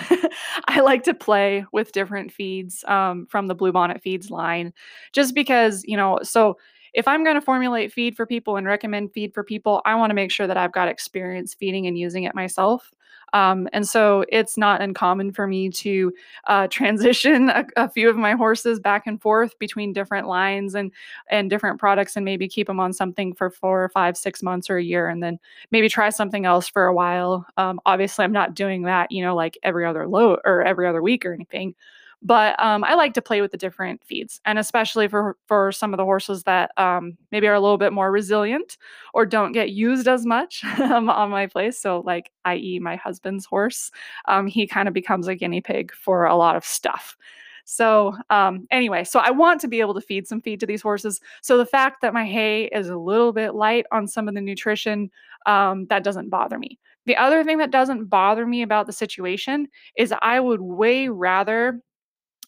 [0.69, 4.73] I like to play with different feeds um, from the Bluebonnet Feeds line,
[5.13, 6.57] just because, you know, so
[6.95, 10.11] if I'm going to formulate feed for people and recommend feed for people, I want
[10.11, 12.91] to make sure that I've got experience feeding and using it myself.
[13.33, 16.13] Um, and so it's not uncommon for me to
[16.47, 20.93] uh, transition a, a, few of my horses back and forth between different lines and
[21.31, 24.71] and different products, and maybe keep them on something for four or five, six months
[24.71, 25.39] or a year, and then
[25.71, 27.47] maybe try something else for a while.
[27.57, 31.03] Um, obviously, I'm not doing that, you know, like every other load or every other
[31.03, 31.75] week or anything.
[32.23, 35.93] But um, I like to play with the different feeds, and especially for for some
[35.93, 38.79] of the horses that um, maybe are a little bit more resilient
[39.15, 41.79] or don't get used as much um, on my place.
[41.79, 43.91] So, like, i.e., my husband's horse,
[44.27, 47.17] um, he kind of becomes a guinea pig for a lot of stuff.
[47.65, 50.83] So, um, anyway, so I want to be able to feed some feed to these
[50.83, 51.21] horses.
[51.43, 54.41] So, the fact that my hay is a little bit light on some of the
[54.41, 55.11] nutrition,
[55.47, 56.79] um, that doesn't bother me.
[57.07, 61.81] The other thing that doesn't bother me about the situation is I would way rather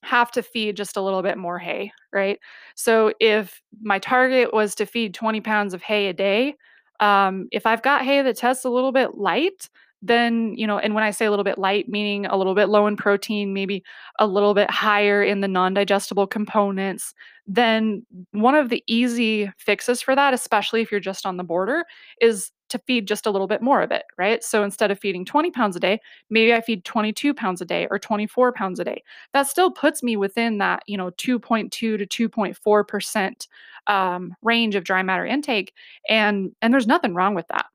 [0.02, 2.38] have to feed just a little bit more hay, right?
[2.74, 6.56] So if my target was to feed 20 pounds of hay a day,
[7.00, 9.68] um, if I've got hay that tests a little bit light,
[10.00, 12.68] then, you know, and when I say a little bit light, meaning a little bit
[12.68, 13.82] low in protein, maybe
[14.20, 17.14] a little bit higher in the non digestible components,
[17.46, 21.84] then one of the easy fixes for that, especially if you're just on the border,
[22.20, 24.42] is to feed just a little bit more of it, right?
[24.44, 26.00] So instead of feeding 20 pounds a day,
[26.30, 29.02] maybe I feed 22 pounds a day or 24 pounds a day.
[29.32, 33.48] That still puts me within that, you know, 2.2 to 2.4 percent
[33.86, 35.72] um, range of dry matter intake,
[36.08, 37.66] and and there's nothing wrong with that.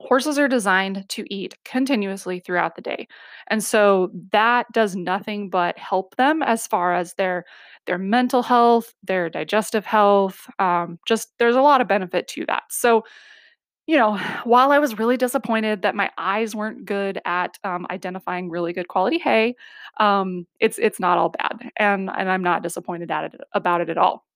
[0.00, 3.08] Horses are designed to eat continuously throughout the day.
[3.48, 7.44] And so that does nothing but help them as far as their
[7.86, 10.48] their mental health, their digestive health.
[10.60, 12.64] Um, just there's a lot of benefit to that.
[12.70, 13.04] So,
[13.88, 18.50] you know, while I was really disappointed that my eyes weren't good at um, identifying
[18.50, 19.56] really good quality hay,
[19.96, 23.88] um, it's it's not all bad, and and I'm not disappointed at it about it
[23.88, 24.26] at all.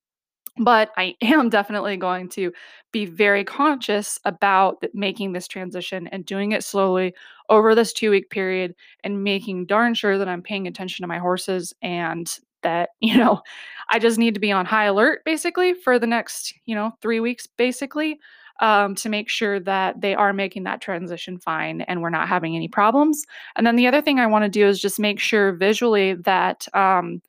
[0.57, 2.51] But I am definitely going to
[2.93, 7.15] be very conscious about making this transition and doing it slowly
[7.51, 11.19] over this two week period and making darn sure that I'm paying attention to my
[11.19, 12.27] horses and
[12.63, 13.43] that, you know,
[13.91, 17.21] I just need to be on high alert basically for the next, you know, three
[17.21, 18.19] weeks basically
[18.61, 22.57] um, to make sure that they are making that transition fine and we're not having
[22.57, 23.25] any problems.
[23.57, 26.67] And then the other thing I want to do is just make sure visually that,
[26.75, 27.23] um,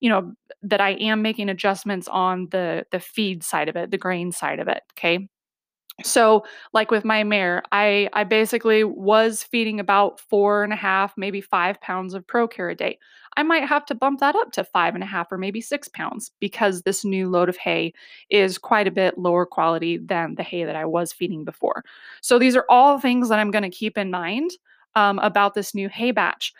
[0.00, 3.98] you know, that I am making adjustments on the the feed side of it, the
[3.98, 5.28] grain side of it, okay?
[6.04, 11.12] So, like with my mare, I I basically was feeding about four and a half,
[11.16, 12.98] maybe five pounds of ProCare a day.
[13.36, 15.88] I might have to bump that up to five and a half or maybe six
[15.88, 17.92] pounds because this new load of hay
[18.30, 21.84] is quite a bit lower quality than the hay that I was feeding before.
[22.20, 24.52] So, these are all things that I'm going to keep in mind
[24.94, 26.52] um, about this new hay batch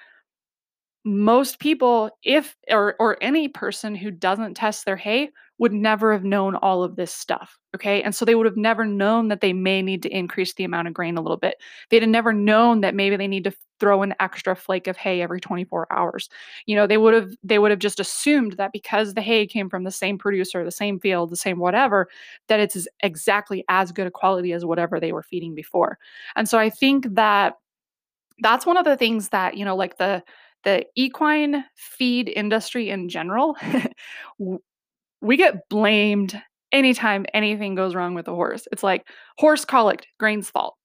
[1.05, 6.25] most people if or or any person who doesn't test their hay would never have
[6.25, 8.03] known all of this stuff okay?
[8.03, 10.89] And so they would have never known that they may need to increase the amount
[10.89, 11.57] of grain a little bit.
[11.91, 15.23] They'd have never known that maybe they need to throw an extra flake of hay
[15.23, 16.29] every 24 hours.
[16.67, 19.69] You know they would have they would have just assumed that because the hay came
[19.69, 22.09] from the same producer the same field the same whatever
[22.49, 25.99] that it's exactly as good a quality as whatever they were feeding before.
[26.35, 27.55] And so i think that
[28.41, 30.23] that's one of the things that you know like the
[30.65, 33.57] the equine feed industry in general,
[35.21, 36.41] we get blamed
[36.73, 38.69] anytime anything goes wrong with a horse.
[38.73, 39.07] It's like
[39.39, 40.77] horse colic, grain's fault.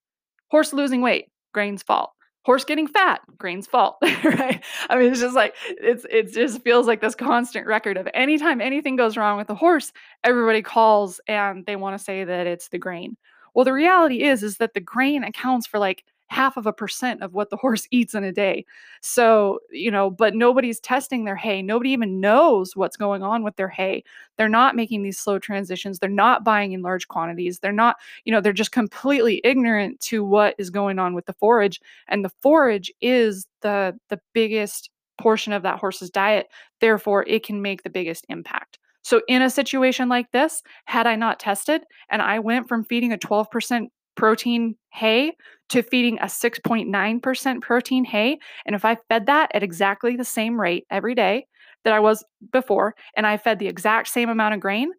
[0.50, 2.10] Horse losing weight, grain's fault.
[2.44, 4.62] Horse getting fat, grain's fault, right?
[4.90, 8.60] I mean, it's just like it's it just feels like this constant record of anytime
[8.60, 9.92] anything goes wrong with the horse,
[10.24, 13.16] everybody calls and they want to say that it's the grain.
[13.54, 17.22] Well, the reality is is that the grain accounts for like half of a percent
[17.22, 18.64] of what the horse eats in a day.
[19.02, 21.62] So, you know, but nobody's testing their hay.
[21.62, 24.04] Nobody even knows what's going on with their hay.
[24.36, 25.98] They're not making these slow transitions.
[25.98, 27.60] They're not buying in large quantities.
[27.60, 31.34] They're not, you know, they're just completely ignorant to what is going on with the
[31.34, 31.80] forage.
[32.08, 36.48] And the forage is the the biggest portion of that horse's diet.
[36.80, 38.78] Therefore, it can make the biggest impact.
[39.02, 43.12] So, in a situation like this, had I not tested and I went from feeding
[43.12, 45.32] a 12% protein hay
[45.70, 48.38] to feeding a 6.9% protein hay.
[48.66, 51.46] And if I fed that at exactly the same rate every day
[51.84, 54.90] that I was before, and I fed the exact same amount of grain,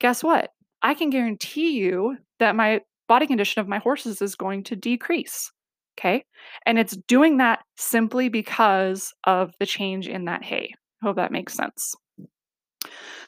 [0.00, 0.50] guess what?
[0.82, 5.52] I can guarantee you that my body condition of my horses is going to decrease.
[5.98, 6.24] Okay.
[6.66, 10.72] And it's doing that simply because of the change in that hay.
[11.02, 11.94] Hope that makes sense.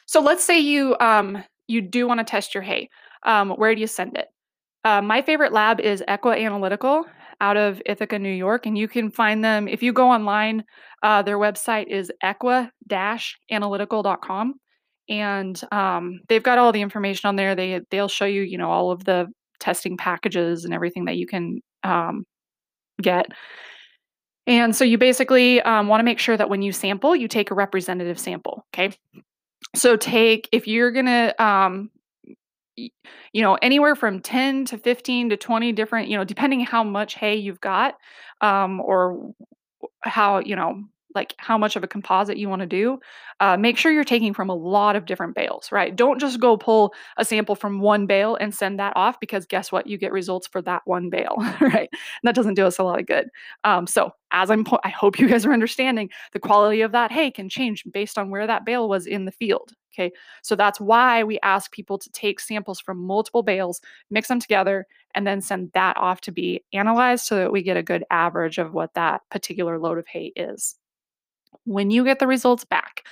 [0.07, 2.89] So let's say you um you do want to test your hay.
[3.25, 4.29] Um, where do you send it?
[4.85, 7.07] Uh, my favorite lab is Equi Analytical
[7.41, 10.65] out of Ithaca, New York, and you can find them if you go online.
[11.03, 14.55] Uh, their website is equi-analytical.com,
[15.09, 17.55] and um, they've got all the information on there.
[17.55, 19.27] They they'll show you, you know, all of the
[19.61, 22.27] testing packages and everything that you can um,
[23.01, 23.27] get.
[24.47, 27.51] And so you basically um, want to make sure that when you sample, you take
[27.51, 28.67] a representative sample.
[28.75, 28.95] Okay.
[29.75, 31.91] So take if you're gonna um,
[32.77, 37.15] you know, anywhere from 10 to 15 to 20 different, you know, depending how much
[37.15, 37.97] hay you've got,
[38.41, 39.33] um, or
[40.03, 40.85] how, you know,
[41.15, 42.99] like how much of a composite you want to do,
[43.41, 45.95] uh, make sure you're taking from a lot of different bales, right?
[45.95, 49.71] Don't just go pull a sample from one bale and send that off because guess
[49.71, 49.87] what?
[49.87, 51.89] You get results for that one bale, right?
[51.91, 53.29] And that doesn't do us a lot of good.
[53.65, 57.13] Um, so as I'm, po- I hope you guys are understanding the quality of that
[57.13, 59.73] hay can change based on where that bale was in the field.
[59.95, 60.13] Okay.
[60.43, 64.87] So that's why we ask people to take samples from multiple bales, mix them together,
[65.15, 68.59] and then send that off to be analyzed so that we get a good average
[68.59, 70.75] of what that particular load of hay is.
[71.65, 73.05] When you get the results back,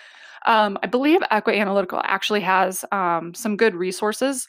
[0.46, 4.48] um, I believe Equi Analytical actually has um, some good resources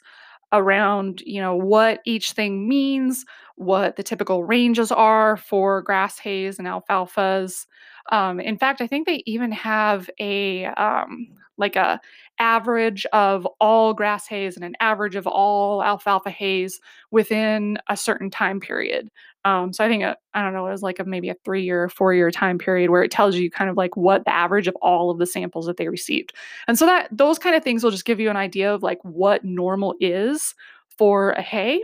[0.52, 3.24] around you know what each thing means
[3.56, 7.66] what the typical ranges are for grass hays and alfalfas
[8.12, 12.00] um, in fact i think they even have a um, like a
[12.40, 16.80] average of all grass hays and an average of all alfalfa hays
[17.10, 19.08] within a certain time period.
[19.46, 21.62] Um, so i think a, i don't know it was like a maybe a three
[21.62, 24.66] year four year time period where it tells you kind of like what the average
[24.66, 26.32] of all of the samples that they received.
[26.66, 28.98] And so that those kind of things will just give you an idea of like
[29.02, 30.54] what normal is
[30.88, 31.82] for a hay.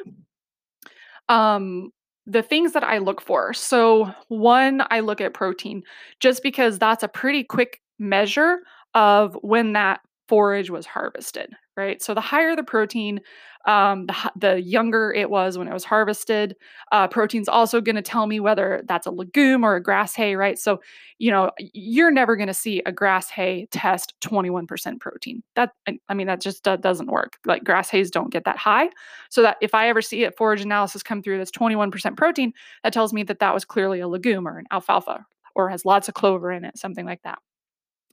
[1.28, 1.92] Um
[2.30, 3.52] the things that I look for.
[3.52, 5.82] So, one, I look at protein
[6.20, 8.60] just because that's a pretty quick measure
[8.94, 10.00] of when that
[10.30, 12.00] forage was harvested, right?
[12.00, 13.20] So, the higher the protein,
[13.66, 16.54] um, the, the younger it was when it was harvested.
[16.92, 20.36] Uh, protein's also going to tell me whether that's a legume or a grass hay,
[20.36, 20.56] right?
[20.56, 20.80] So,
[21.18, 25.42] you know, you're never going to see a grass hay test 21% protein.
[25.56, 25.72] That,
[26.08, 27.38] I mean, that just doesn't work.
[27.44, 28.88] Like grass hays don't get that high.
[29.28, 32.52] So that if I ever see a forage analysis come through that's 21% protein,
[32.84, 35.26] that tells me that that was clearly a legume or an alfalfa
[35.56, 37.40] or has lots of clover in it, something like that.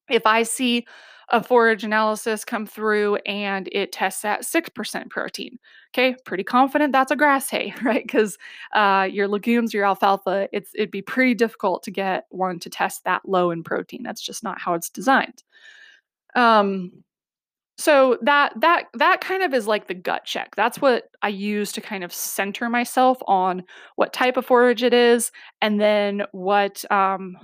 [0.09, 0.85] If I see
[1.29, 5.59] a forage analysis come through and it tests at 6% protein.
[5.93, 8.03] Okay, pretty confident that's a grass hay, right?
[8.05, 8.37] Because
[8.73, 13.03] uh, your legumes, your alfalfa, it's it'd be pretty difficult to get one to test
[13.03, 14.03] that low in protein.
[14.03, 15.43] That's just not how it's designed.
[16.35, 16.91] Um,
[17.77, 20.55] so that that that kind of is like the gut check.
[20.55, 23.63] That's what I use to kind of center myself on
[23.97, 25.31] what type of forage it is,
[25.61, 27.37] and then what um,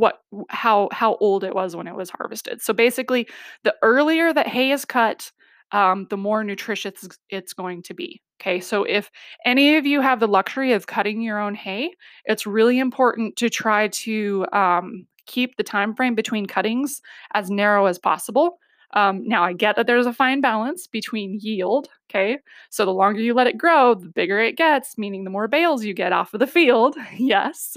[0.00, 2.62] what how how old it was when it was harvested.
[2.62, 3.28] So basically,
[3.62, 5.30] the earlier that hay is cut,
[5.72, 8.20] um, the more nutritious it's going to be.
[8.40, 9.10] Okay, so if
[9.44, 11.92] any of you have the luxury of cutting your own hay,
[12.24, 17.02] it's really important to try to um, keep the time frame between cuttings
[17.34, 18.58] as narrow as possible
[18.92, 21.88] um, now, I get that there's a fine balance between yield.
[22.10, 22.38] Okay.
[22.70, 25.84] So the longer you let it grow, the bigger it gets, meaning the more bales
[25.84, 26.96] you get off of the field.
[27.16, 27.76] yes.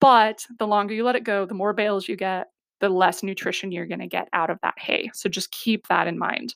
[0.00, 2.48] but the longer you let it go, the more bales you get,
[2.80, 5.10] the less nutrition you're going to get out of that hay.
[5.12, 6.54] So just keep that in mind.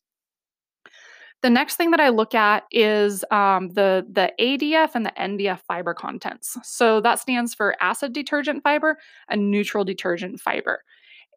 [1.42, 5.61] The next thing that I look at is um, the the ADF and the NDF
[5.61, 6.59] fiber contents.
[6.62, 8.98] So that stands for acid detergent fiber
[9.30, 10.84] and neutral detergent fiber.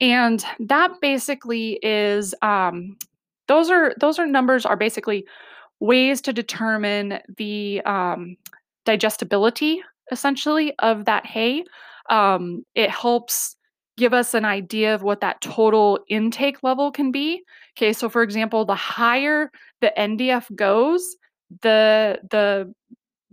[0.01, 2.97] And that basically is um,
[3.47, 5.25] those are those are numbers are basically
[5.79, 8.35] ways to determine the um,
[8.85, 9.81] digestibility
[10.11, 11.63] essentially of that hay.
[12.09, 13.55] Um, it helps
[13.97, 17.43] give us an idea of what that total intake level can be.
[17.77, 21.15] Okay, so for example, the higher the NDF goes,
[21.61, 22.73] the the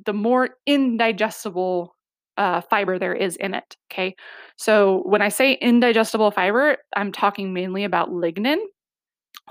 [0.05, 1.95] the more indigestible
[2.41, 3.76] uh, fiber there is in it.
[3.93, 4.16] Okay.
[4.57, 8.57] So when I say indigestible fiber, I'm talking mainly about lignin.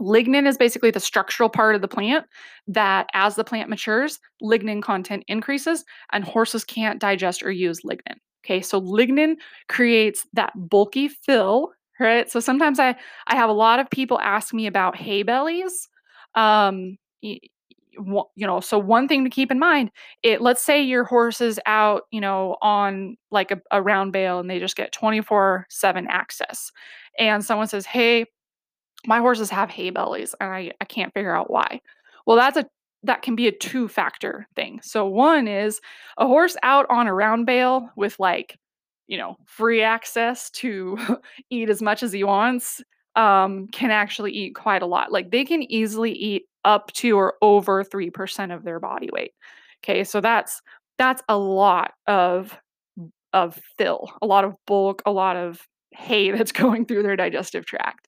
[0.01, 2.25] Lignin is basically the structural part of the plant
[2.67, 8.17] that, as the plant matures, lignin content increases and horses can't digest or use lignin.
[8.43, 9.35] Okay, so lignin
[9.67, 12.31] creates that bulky fill, right?
[12.31, 12.95] So sometimes I
[13.27, 15.87] I have a lot of people ask me about hay bellies.
[16.33, 16.97] Um,
[18.35, 19.91] you know so one thing to keep in mind
[20.23, 24.39] it let's say your horse is out you know on like a, a round bale
[24.39, 26.71] and they just get 24 7 access
[27.17, 28.25] and someone says hey
[29.05, 31.81] my horses have hay bellies and I, I can't figure out why.
[32.25, 32.65] Well that's a
[33.03, 34.81] that can be a two factor thing.
[34.83, 35.79] So one is
[36.17, 38.57] a horse out on a round bale with like
[39.07, 40.97] you know free access to
[41.49, 42.81] eat as much as he wants
[43.15, 45.11] um, can actually eat quite a lot.
[45.11, 49.31] Like they can easily eat up to or over 3% of their body weight.
[49.83, 50.61] Okay, so that's
[50.97, 52.57] that's a lot of
[53.31, 57.65] of fill, a lot of bulk, a lot of hay that's going through their digestive
[57.65, 58.07] tract.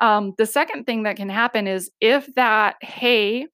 [0.00, 3.46] Um, the second thing that can happen is if that hay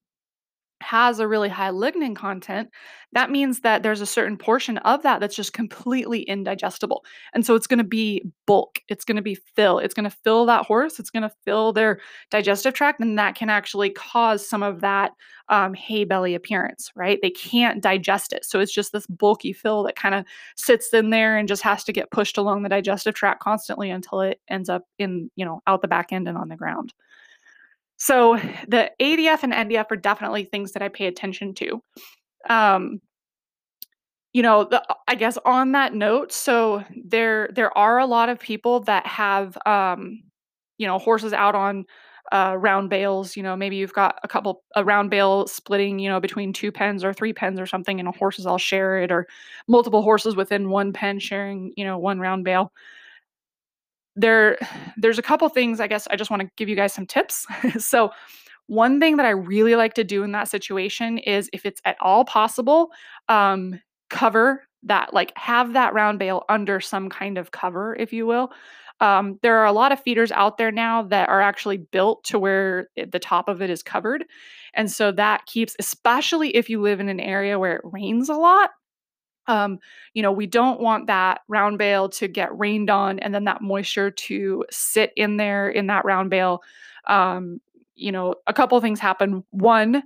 [0.80, 2.70] has a really high lignin content,
[3.12, 7.04] that means that there's a certain portion of that that's just completely indigestible.
[7.34, 10.16] And so it's going to be bulk, it's going to be fill, it's going to
[10.24, 12.00] fill that horse, it's going to fill their
[12.30, 15.12] digestive tract, and that can actually cause some of that
[15.48, 17.18] um, hay belly appearance, right?
[17.22, 18.44] They can't digest it.
[18.44, 20.24] So it's just this bulky fill that kind of
[20.56, 24.20] sits in there and just has to get pushed along the digestive tract constantly until
[24.20, 26.92] it ends up in, you know, out the back end and on the ground.
[27.98, 28.36] So
[28.66, 31.82] the ADF and NDF are definitely things that I pay attention to.
[32.48, 33.00] Um,
[34.32, 38.38] you know, the, I guess on that note, so there there are a lot of
[38.38, 40.22] people that have um,
[40.76, 41.86] you know horses out on
[42.30, 43.36] uh, round bales.
[43.36, 46.70] You know, maybe you've got a couple a round bale splitting, you know, between two
[46.70, 49.26] pens or three pens or something, and horses all share it, or
[49.66, 52.72] multiple horses within one pen sharing, you know, one round bale
[54.18, 54.58] there
[54.96, 57.46] there's a couple things i guess i just want to give you guys some tips.
[57.78, 58.10] So
[58.66, 61.96] one thing that i really like to do in that situation is if it's at
[62.00, 62.90] all possible
[63.28, 68.26] um, cover that like have that round bale under some kind of cover if you
[68.26, 68.52] will.
[69.00, 72.38] Um, there are a lot of feeders out there now that are actually built to
[72.38, 74.24] where the top of it is covered.
[74.74, 78.34] And so that keeps especially if you live in an area where it rains a
[78.34, 78.70] lot
[79.48, 79.78] um,
[80.14, 83.62] you know, we don't want that round bale to get rained on and then that
[83.62, 86.62] moisture to sit in there in that round bale.
[87.06, 87.60] Um,
[87.96, 89.42] you know, a couple things happen.
[89.50, 90.04] One,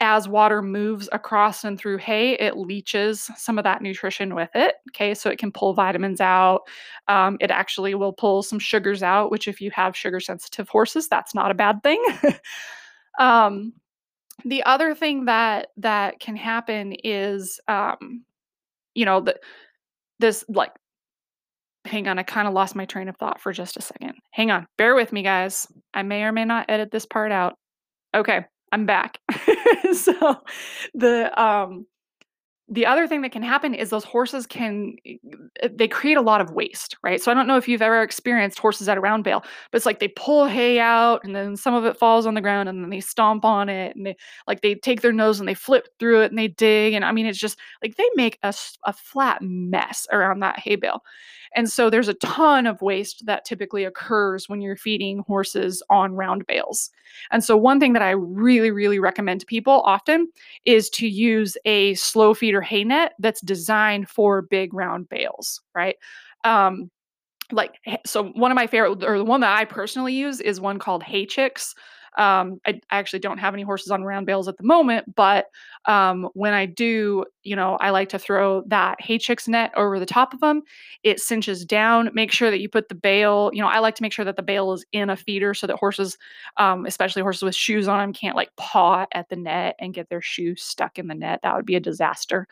[0.00, 4.74] as water moves across and through hay, it leaches some of that nutrition with it.
[4.90, 6.62] Okay, so it can pull vitamins out.
[7.08, 11.08] Um, it actually will pull some sugars out, which, if you have sugar sensitive horses,
[11.08, 12.02] that's not a bad thing.
[13.20, 13.72] um,
[14.44, 18.24] the other thing that that can happen is, um,
[18.94, 19.36] you know, the,
[20.18, 20.72] this like
[21.84, 24.14] hang on, I kind of lost my train of thought for just a second.
[24.30, 25.66] Hang on, bear with me, guys.
[25.92, 27.54] I may or may not edit this part out.
[28.14, 29.18] Okay, I'm back.
[29.92, 30.36] so
[30.94, 31.86] the um
[32.68, 34.94] the other thing that can happen is those horses can
[35.70, 37.20] they create a lot of waste right?
[37.20, 39.40] So i don't know if you've ever experienced horses at a round bale
[39.70, 42.40] but it's like they pull hay out and then some of it falls on the
[42.40, 45.48] ground and then they stomp on it and they like they take their nose and
[45.48, 48.38] they flip through it and they dig and i mean it's just like they make
[48.42, 48.54] a,
[48.84, 51.02] a flat mess around that hay bale
[51.54, 56.14] and so there's a ton of waste that typically occurs when you're feeding horses on
[56.14, 56.90] round bales
[57.30, 60.28] and so one thing that i really really recommend to people often
[60.64, 65.96] is to use a slow feeder hay net that's designed for big round bales, right?
[66.44, 66.90] Um,
[67.50, 67.74] like
[68.06, 71.02] so one of my favorite or the one that I personally use is one called
[71.02, 71.74] Haychix.
[72.18, 75.46] Um, I, I, actually don't have any horses on round bales at the moment, but
[75.86, 80.06] um, when I do, you know, I like to throw that Haychix net over the
[80.06, 80.62] top of them.
[81.04, 82.10] It cinches down.
[82.12, 83.50] Make sure that you put the bale.
[83.54, 85.66] You know, I like to make sure that the bale is in a feeder so
[85.66, 86.18] that horses,
[86.58, 90.10] um, especially horses with shoes on them, can't like paw at the net and get
[90.10, 91.40] their shoes stuck in the net.
[91.42, 92.46] That would be a disaster.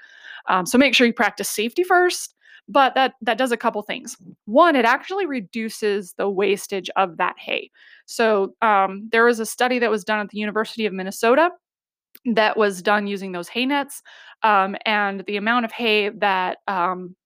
[0.46, 2.34] Um, so make sure you practice safety first
[2.70, 4.16] but that that does a couple things.
[4.44, 7.70] One it actually reduces the wastage of that hay.
[8.06, 11.50] So um, there was a study that was done at the university of minnesota
[12.24, 14.02] that was done using those hay nets
[14.42, 17.16] um, and the amount of hay that um,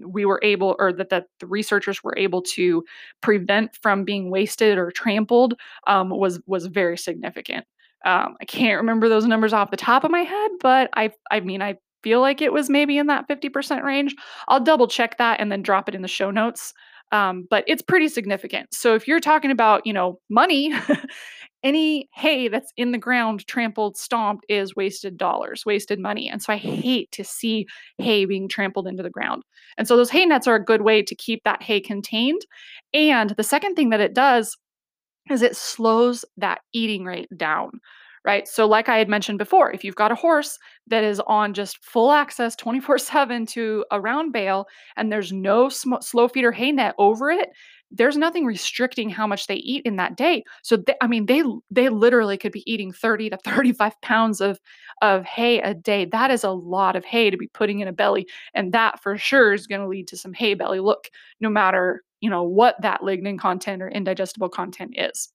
[0.00, 2.84] we were able or that, that the researchers were able to
[3.20, 5.54] prevent from being wasted or trampled
[5.86, 7.64] um, was was very significant.
[8.04, 11.40] Um, i can't remember those numbers off the top of my head but i i
[11.40, 14.14] mean i feel like it was maybe in that 50% range.
[14.48, 16.72] I'll double check that and then drop it in the show notes.
[17.10, 18.74] Um, but it's pretty significant.
[18.74, 20.72] So if you're talking about, you know, money,
[21.62, 26.28] any hay that's in the ground, trampled, stomped is wasted dollars, wasted money.
[26.28, 29.42] And so I hate to see hay being trampled into the ground.
[29.78, 32.42] And so those hay nets are a good way to keep that hay contained.
[32.92, 34.56] And the second thing that it does
[35.30, 37.80] is it slows that eating rate down
[38.28, 38.46] right?
[38.46, 40.58] So, like I had mentioned before, if you've got a horse
[40.88, 44.66] that is on just full access 24 7 to a round bale
[44.98, 47.48] and there's no sm- slow feeder hay net over it,
[47.90, 50.44] there's nothing restricting how much they eat in that day.
[50.62, 54.60] So, they, I mean, they they literally could be eating 30 to 35 pounds of
[55.00, 56.04] of hay a day.
[56.04, 59.16] That is a lot of hay to be putting in a belly, and that for
[59.16, 61.08] sure is going to lead to some hay belly look,
[61.40, 65.30] no matter you know what that lignin content or indigestible content is.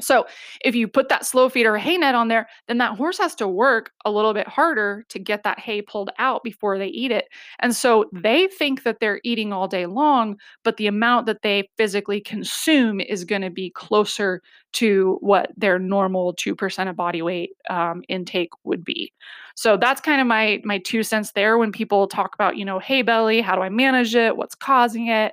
[0.00, 0.26] So
[0.62, 3.48] if you put that slow feeder hay net on there, then that horse has to
[3.48, 7.26] work a little bit harder to get that hay pulled out before they eat it.
[7.60, 11.70] And so they think that they're eating all day long, but the amount that they
[11.78, 14.42] physically consume is going to be closer
[14.74, 19.12] to what their normal 2% of body weight um, intake would be.
[19.54, 22.78] So that's kind of my my two cents there when people talk about, you know,
[22.78, 24.36] hay belly, how do I manage it?
[24.36, 25.32] What's causing it?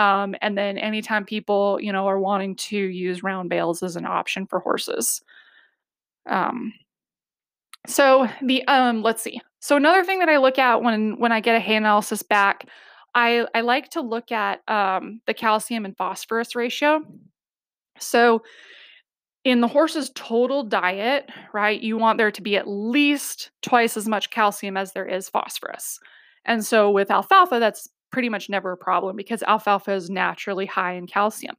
[0.00, 4.06] Um, and then anytime people, you know, are wanting to use round bales as an
[4.06, 5.20] option for horses.
[6.26, 6.72] Um,
[7.86, 9.42] so the um, let's see.
[9.58, 12.66] So another thing that I look at when when I get a hay analysis back,
[13.14, 17.02] I I like to look at um, the calcium and phosphorus ratio.
[17.98, 18.42] So
[19.44, 24.08] in the horse's total diet, right, you want there to be at least twice as
[24.08, 26.00] much calcium as there is phosphorus.
[26.46, 30.92] And so with alfalfa, that's pretty much never a problem because alfalfa is naturally high
[30.92, 31.56] in calcium.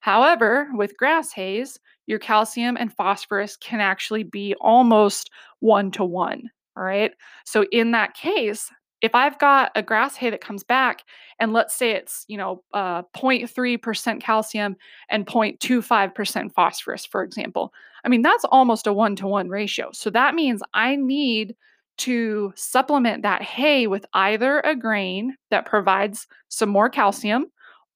[0.00, 5.30] However, with grass hays, your calcium and phosphorus can actually be almost
[5.60, 6.50] one to one.
[6.76, 7.12] All right.
[7.44, 8.70] So, in that case,
[9.00, 11.04] if I've got a grass hay that comes back
[11.38, 14.76] and let's say it's, you know, uh, 0.3% calcium
[15.08, 17.72] and 0.25% phosphorus, for example,
[18.04, 19.90] I mean, that's almost a one to one ratio.
[19.92, 21.54] So that means I need
[22.00, 27.46] to supplement that hay with either a grain that provides some more calcium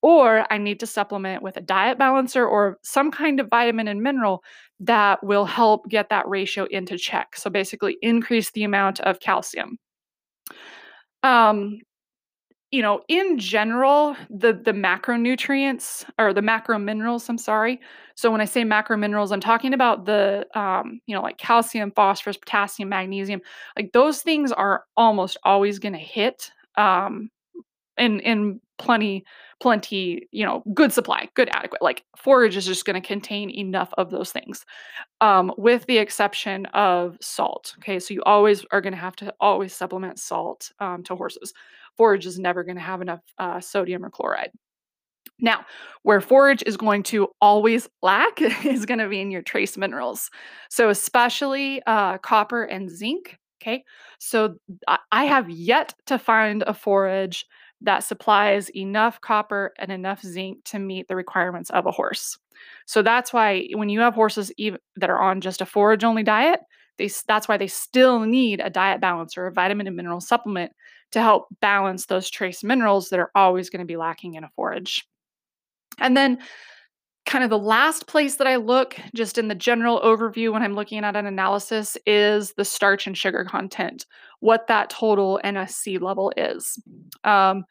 [0.03, 4.03] or I need to supplement with a diet balancer or some kind of vitamin and
[4.03, 4.45] mineral
[4.81, 7.37] that will help get that ratio into check.
[7.37, 9.79] So basically, increase the amount of calcium.
[11.23, 11.79] Um,
[12.71, 17.81] you know, in general, the the macronutrients or the macro minerals, I'm sorry.
[18.17, 21.93] So when I say macro minerals, I'm talking about the um, you know, like calcium,
[21.93, 23.41] phosphorus, potassium, magnesium.
[23.77, 27.31] Like those things are almost always going to hit um
[27.99, 29.25] in in plenty,
[29.61, 31.81] plenty, you know, good supply, good adequate.
[31.81, 34.67] Like forage is just going to contain enough of those things,
[35.21, 37.75] um, with the exception of salt.
[37.79, 41.53] Okay, so you always are going to have to always supplement salt um, to horses.
[41.97, 44.51] Forage is never going to have enough uh, sodium or chloride.
[45.40, 45.64] Now,
[46.03, 50.30] where forage is going to always lack is going to be in your trace minerals.
[50.70, 53.38] So, especially uh, copper and zinc.
[53.62, 53.84] Okay.
[54.18, 54.57] So,
[55.11, 57.47] I have yet to find a forage
[57.80, 62.38] that supplies enough copper and enough zinc to meet the requirements of a horse.
[62.86, 66.22] So, that's why when you have horses even, that are on just a forage only
[66.22, 66.61] diet,
[66.99, 70.72] they, that's why they still need a diet balance or a vitamin and mineral supplement
[71.13, 74.51] to help balance those trace minerals that are always going to be lacking in a
[74.57, 75.07] forage.
[75.99, 76.39] And then
[77.27, 80.75] kind of the last place that I look just in the general overview when I'm
[80.75, 84.05] looking at an analysis is the starch and sugar content,
[84.41, 86.79] what that total NSC level is.
[87.23, 87.65] Um,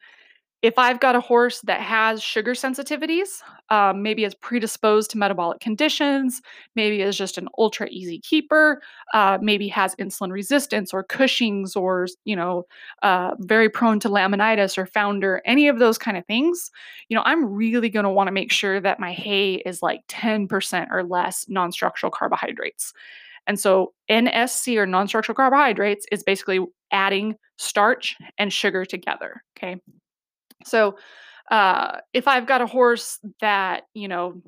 [0.64, 5.60] if I've got a horse that has sugar sensitivities, um, maybe is predisposed to metabolic
[5.60, 6.42] conditions,
[6.78, 8.82] maybe is just an ultra easy keeper,
[9.14, 12.64] uh, maybe has insulin resistance or Cushing's or, you know,
[13.02, 16.72] uh, very prone to laminitis or founder, any of those kind of things,
[17.10, 20.00] you know, I'm really going to want to make sure that my hay is like
[20.08, 22.94] 10% or less non structural carbohydrates.
[23.48, 26.62] And so NSC or non structural carbohydrates is basically
[26.92, 29.44] adding starch and sugar together.
[29.58, 29.82] Okay.
[30.66, 30.98] So,
[31.52, 34.42] uh, if I've got a horse that, you know,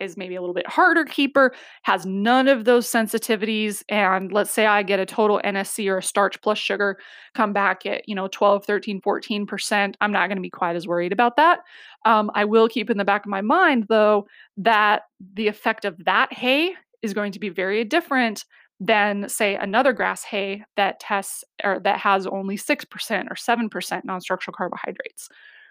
[0.00, 1.52] is maybe a little bit harder keeper,
[1.82, 6.02] has none of those sensitivities, and let's say I get a total NSC or a
[6.02, 6.98] starch plus sugar
[7.34, 10.86] come back at, you know, 12, 13, 14%, I'm not going to be quite as
[10.86, 11.60] worried about that.
[12.04, 15.02] Um, I will keep in the back of my mind, though, that
[15.34, 18.44] the effect of that hay is going to be very different
[18.80, 22.84] than say another grass hay that tests or that has only 6%
[23.30, 25.28] or 7% non-structural carbohydrates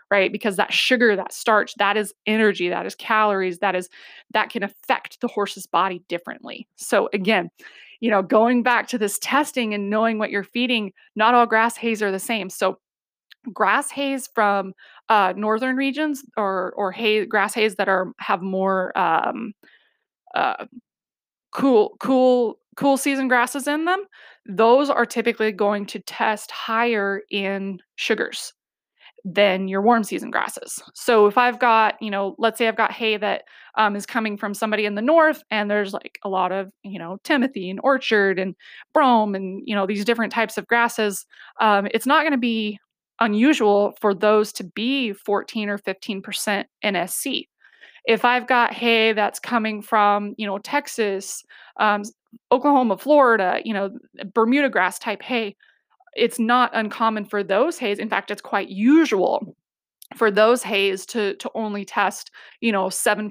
[0.09, 0.31] right?
[0.31, 3.89] Because that sugar that starch that is energy that is calories that is
[4.31, 6.67] that can affect the horse's body differently.
[6.75, 7.49] So again
[7.99, 11.75] you know going back to this testing and knowing what you're feeding not all grass
[11.75, 12.49] hays are the same.
[12.49, 12.79] So
[13.53, 14.73] grass hays from
[15.09, 19.53] uh, northern regions or or hay grass hays that are have more um,
[20.35, 20.65] uh,
[21.51, 24.03] cool cool cool season grasses in them,
[24.45, 28.53] those are typically going to test higher in sugars
[29.25, 30.81] than your warm season grasses.
[30.93, 33.43] So if I've got, you know, let's say I've got hay that
[33.75, 36.97] um, is coming from somebody in the north, and there's like a lot of, you
[36.97, 38.55] know, Timothy and orchard and
[38.93, 41.25] brome and you know these different types of grasses,
[41.59, 42.79] um, it's not going to be
[43.19, 47.47] unusual for those to be 14 or 15 percent NSC.
[48.05, 51.43] If I've got hay that's coming from, you know, Texas,
[51.77, 52.03] um,
[52.51, 53.91] Oklahoma, Florida, you know,
[54.33, 55.55] Bermuda grass type hay,
[56.15, 57.99] it's not uncommon for those hays.
[57.99, 59.55] In fact, it's quite usual
[60.15, 63.29] for those hays to to only test you know 7%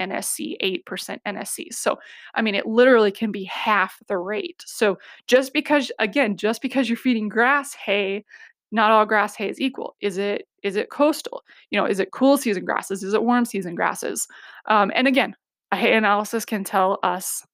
[0.00, 1.98] nsc 8% nsc so
[2.34, 4.62] i mean it literally can be half the rate.
[4.66, 8.24] So just because again just because you're feeding grass hay
[8.72, 9.94] not all grass hay is equal.
[10.00, 11.42] Is it is it coastal?
[11.70, 13.04] You know is it cool season grasses?
[13.04, 14.26] Is it warm season grasses?
[14.66, 15.36] Um, and again
[15.72, 17.44] a hay analysis can tell us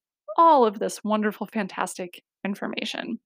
[0.40, 3.18] all of this wonderful, fantastic information.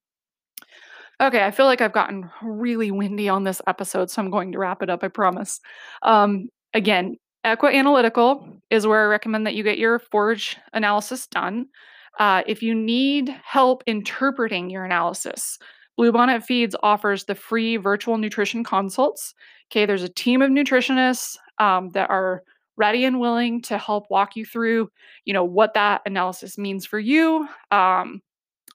[1.20, 4.58] Okay, I feel like I've gotten really windy on this episode, so I'm going to
[4.58, 5.60] wrap it up, I promise.
[6.02, 11.66] Um, again, Equi Analytical is where I recommend that you get your forage analysis done.
[12.18, 15.58] Uh, if you need help interpreting your analysis,
[15.98, 19.34] Bluebonnet Feeds offers the free virtual nutrition consults.
[19.70, 22.42] Okay, there's a team of nutritionists um, that are
[22.76, 24.90] ready and willing to help walk you through,
[25.24, 27.48] you know, what that analysis means for you.
[27.70, 28.20] Um,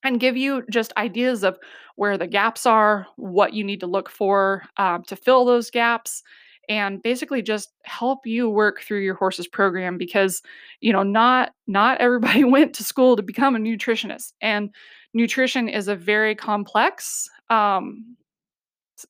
[0.04, 1.58] and give you just ideas of
[1.96, 6.24] where the gaps are, what you need to look for um, to fill those gaps,
[6.70, 10.42] and basically just help you work through your horse's program because
[10.82, 14.70] you know not not everybody went to school to become a nutritionist, and
[15.14, 18.16] nutrition is a very complex um,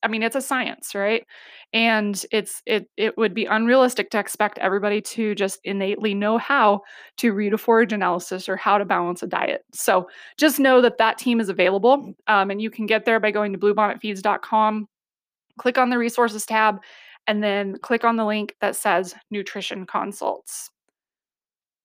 [0.02, 1.26] I mean, it's a science, right?
[1.72, 6.82] And it's it it would be unrealistic to expect everybody to just innately know how
[7.18, 9.64] to read a forage analysis or how to balance a diet.
[9.72, 13.30] So just know that that team is available, um, and you can get there by
[13.30, 14.88] going to bluebonnetfeeds.com,
[15.58, 16.80] click on the resources tab,
[17.26, 20.70] and then click on the link that says nutrition consults.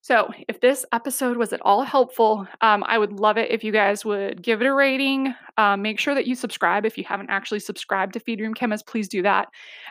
[0.05, 3.71] So, if this episode was at all helpful, um, I would love it if you
[3.71, 5.33] guys would give it a rating.
[5.57, 6.85] Um, make sure that you subscribe.
[6.85, 9.47] If you haven't actually subscribed to Feed Room Chemist, please do that.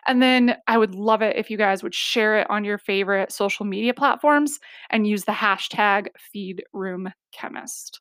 [0.07, 3.33] And then I would love it if you guys would share it on your favorite
[3.33, 8.01] social media platforms and use the hashtag Feed Room Chemist.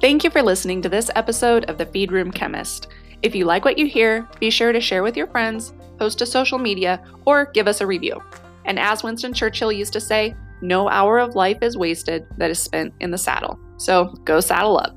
[0.00, 2.86] Thank you for listening to this episode of the Feed Room Chemist.
[3.24, 6.26] If you like what you hear, be sure to share with your friends, post to
[6.26, 8.22] social media, or give us a review.
[8.66, 12.58] And as Winston Churchill used to say, no hour of life is wasted that is
[12.58, 13.58] spent in the saddle.
[13.78, 14.94] So go saddle up.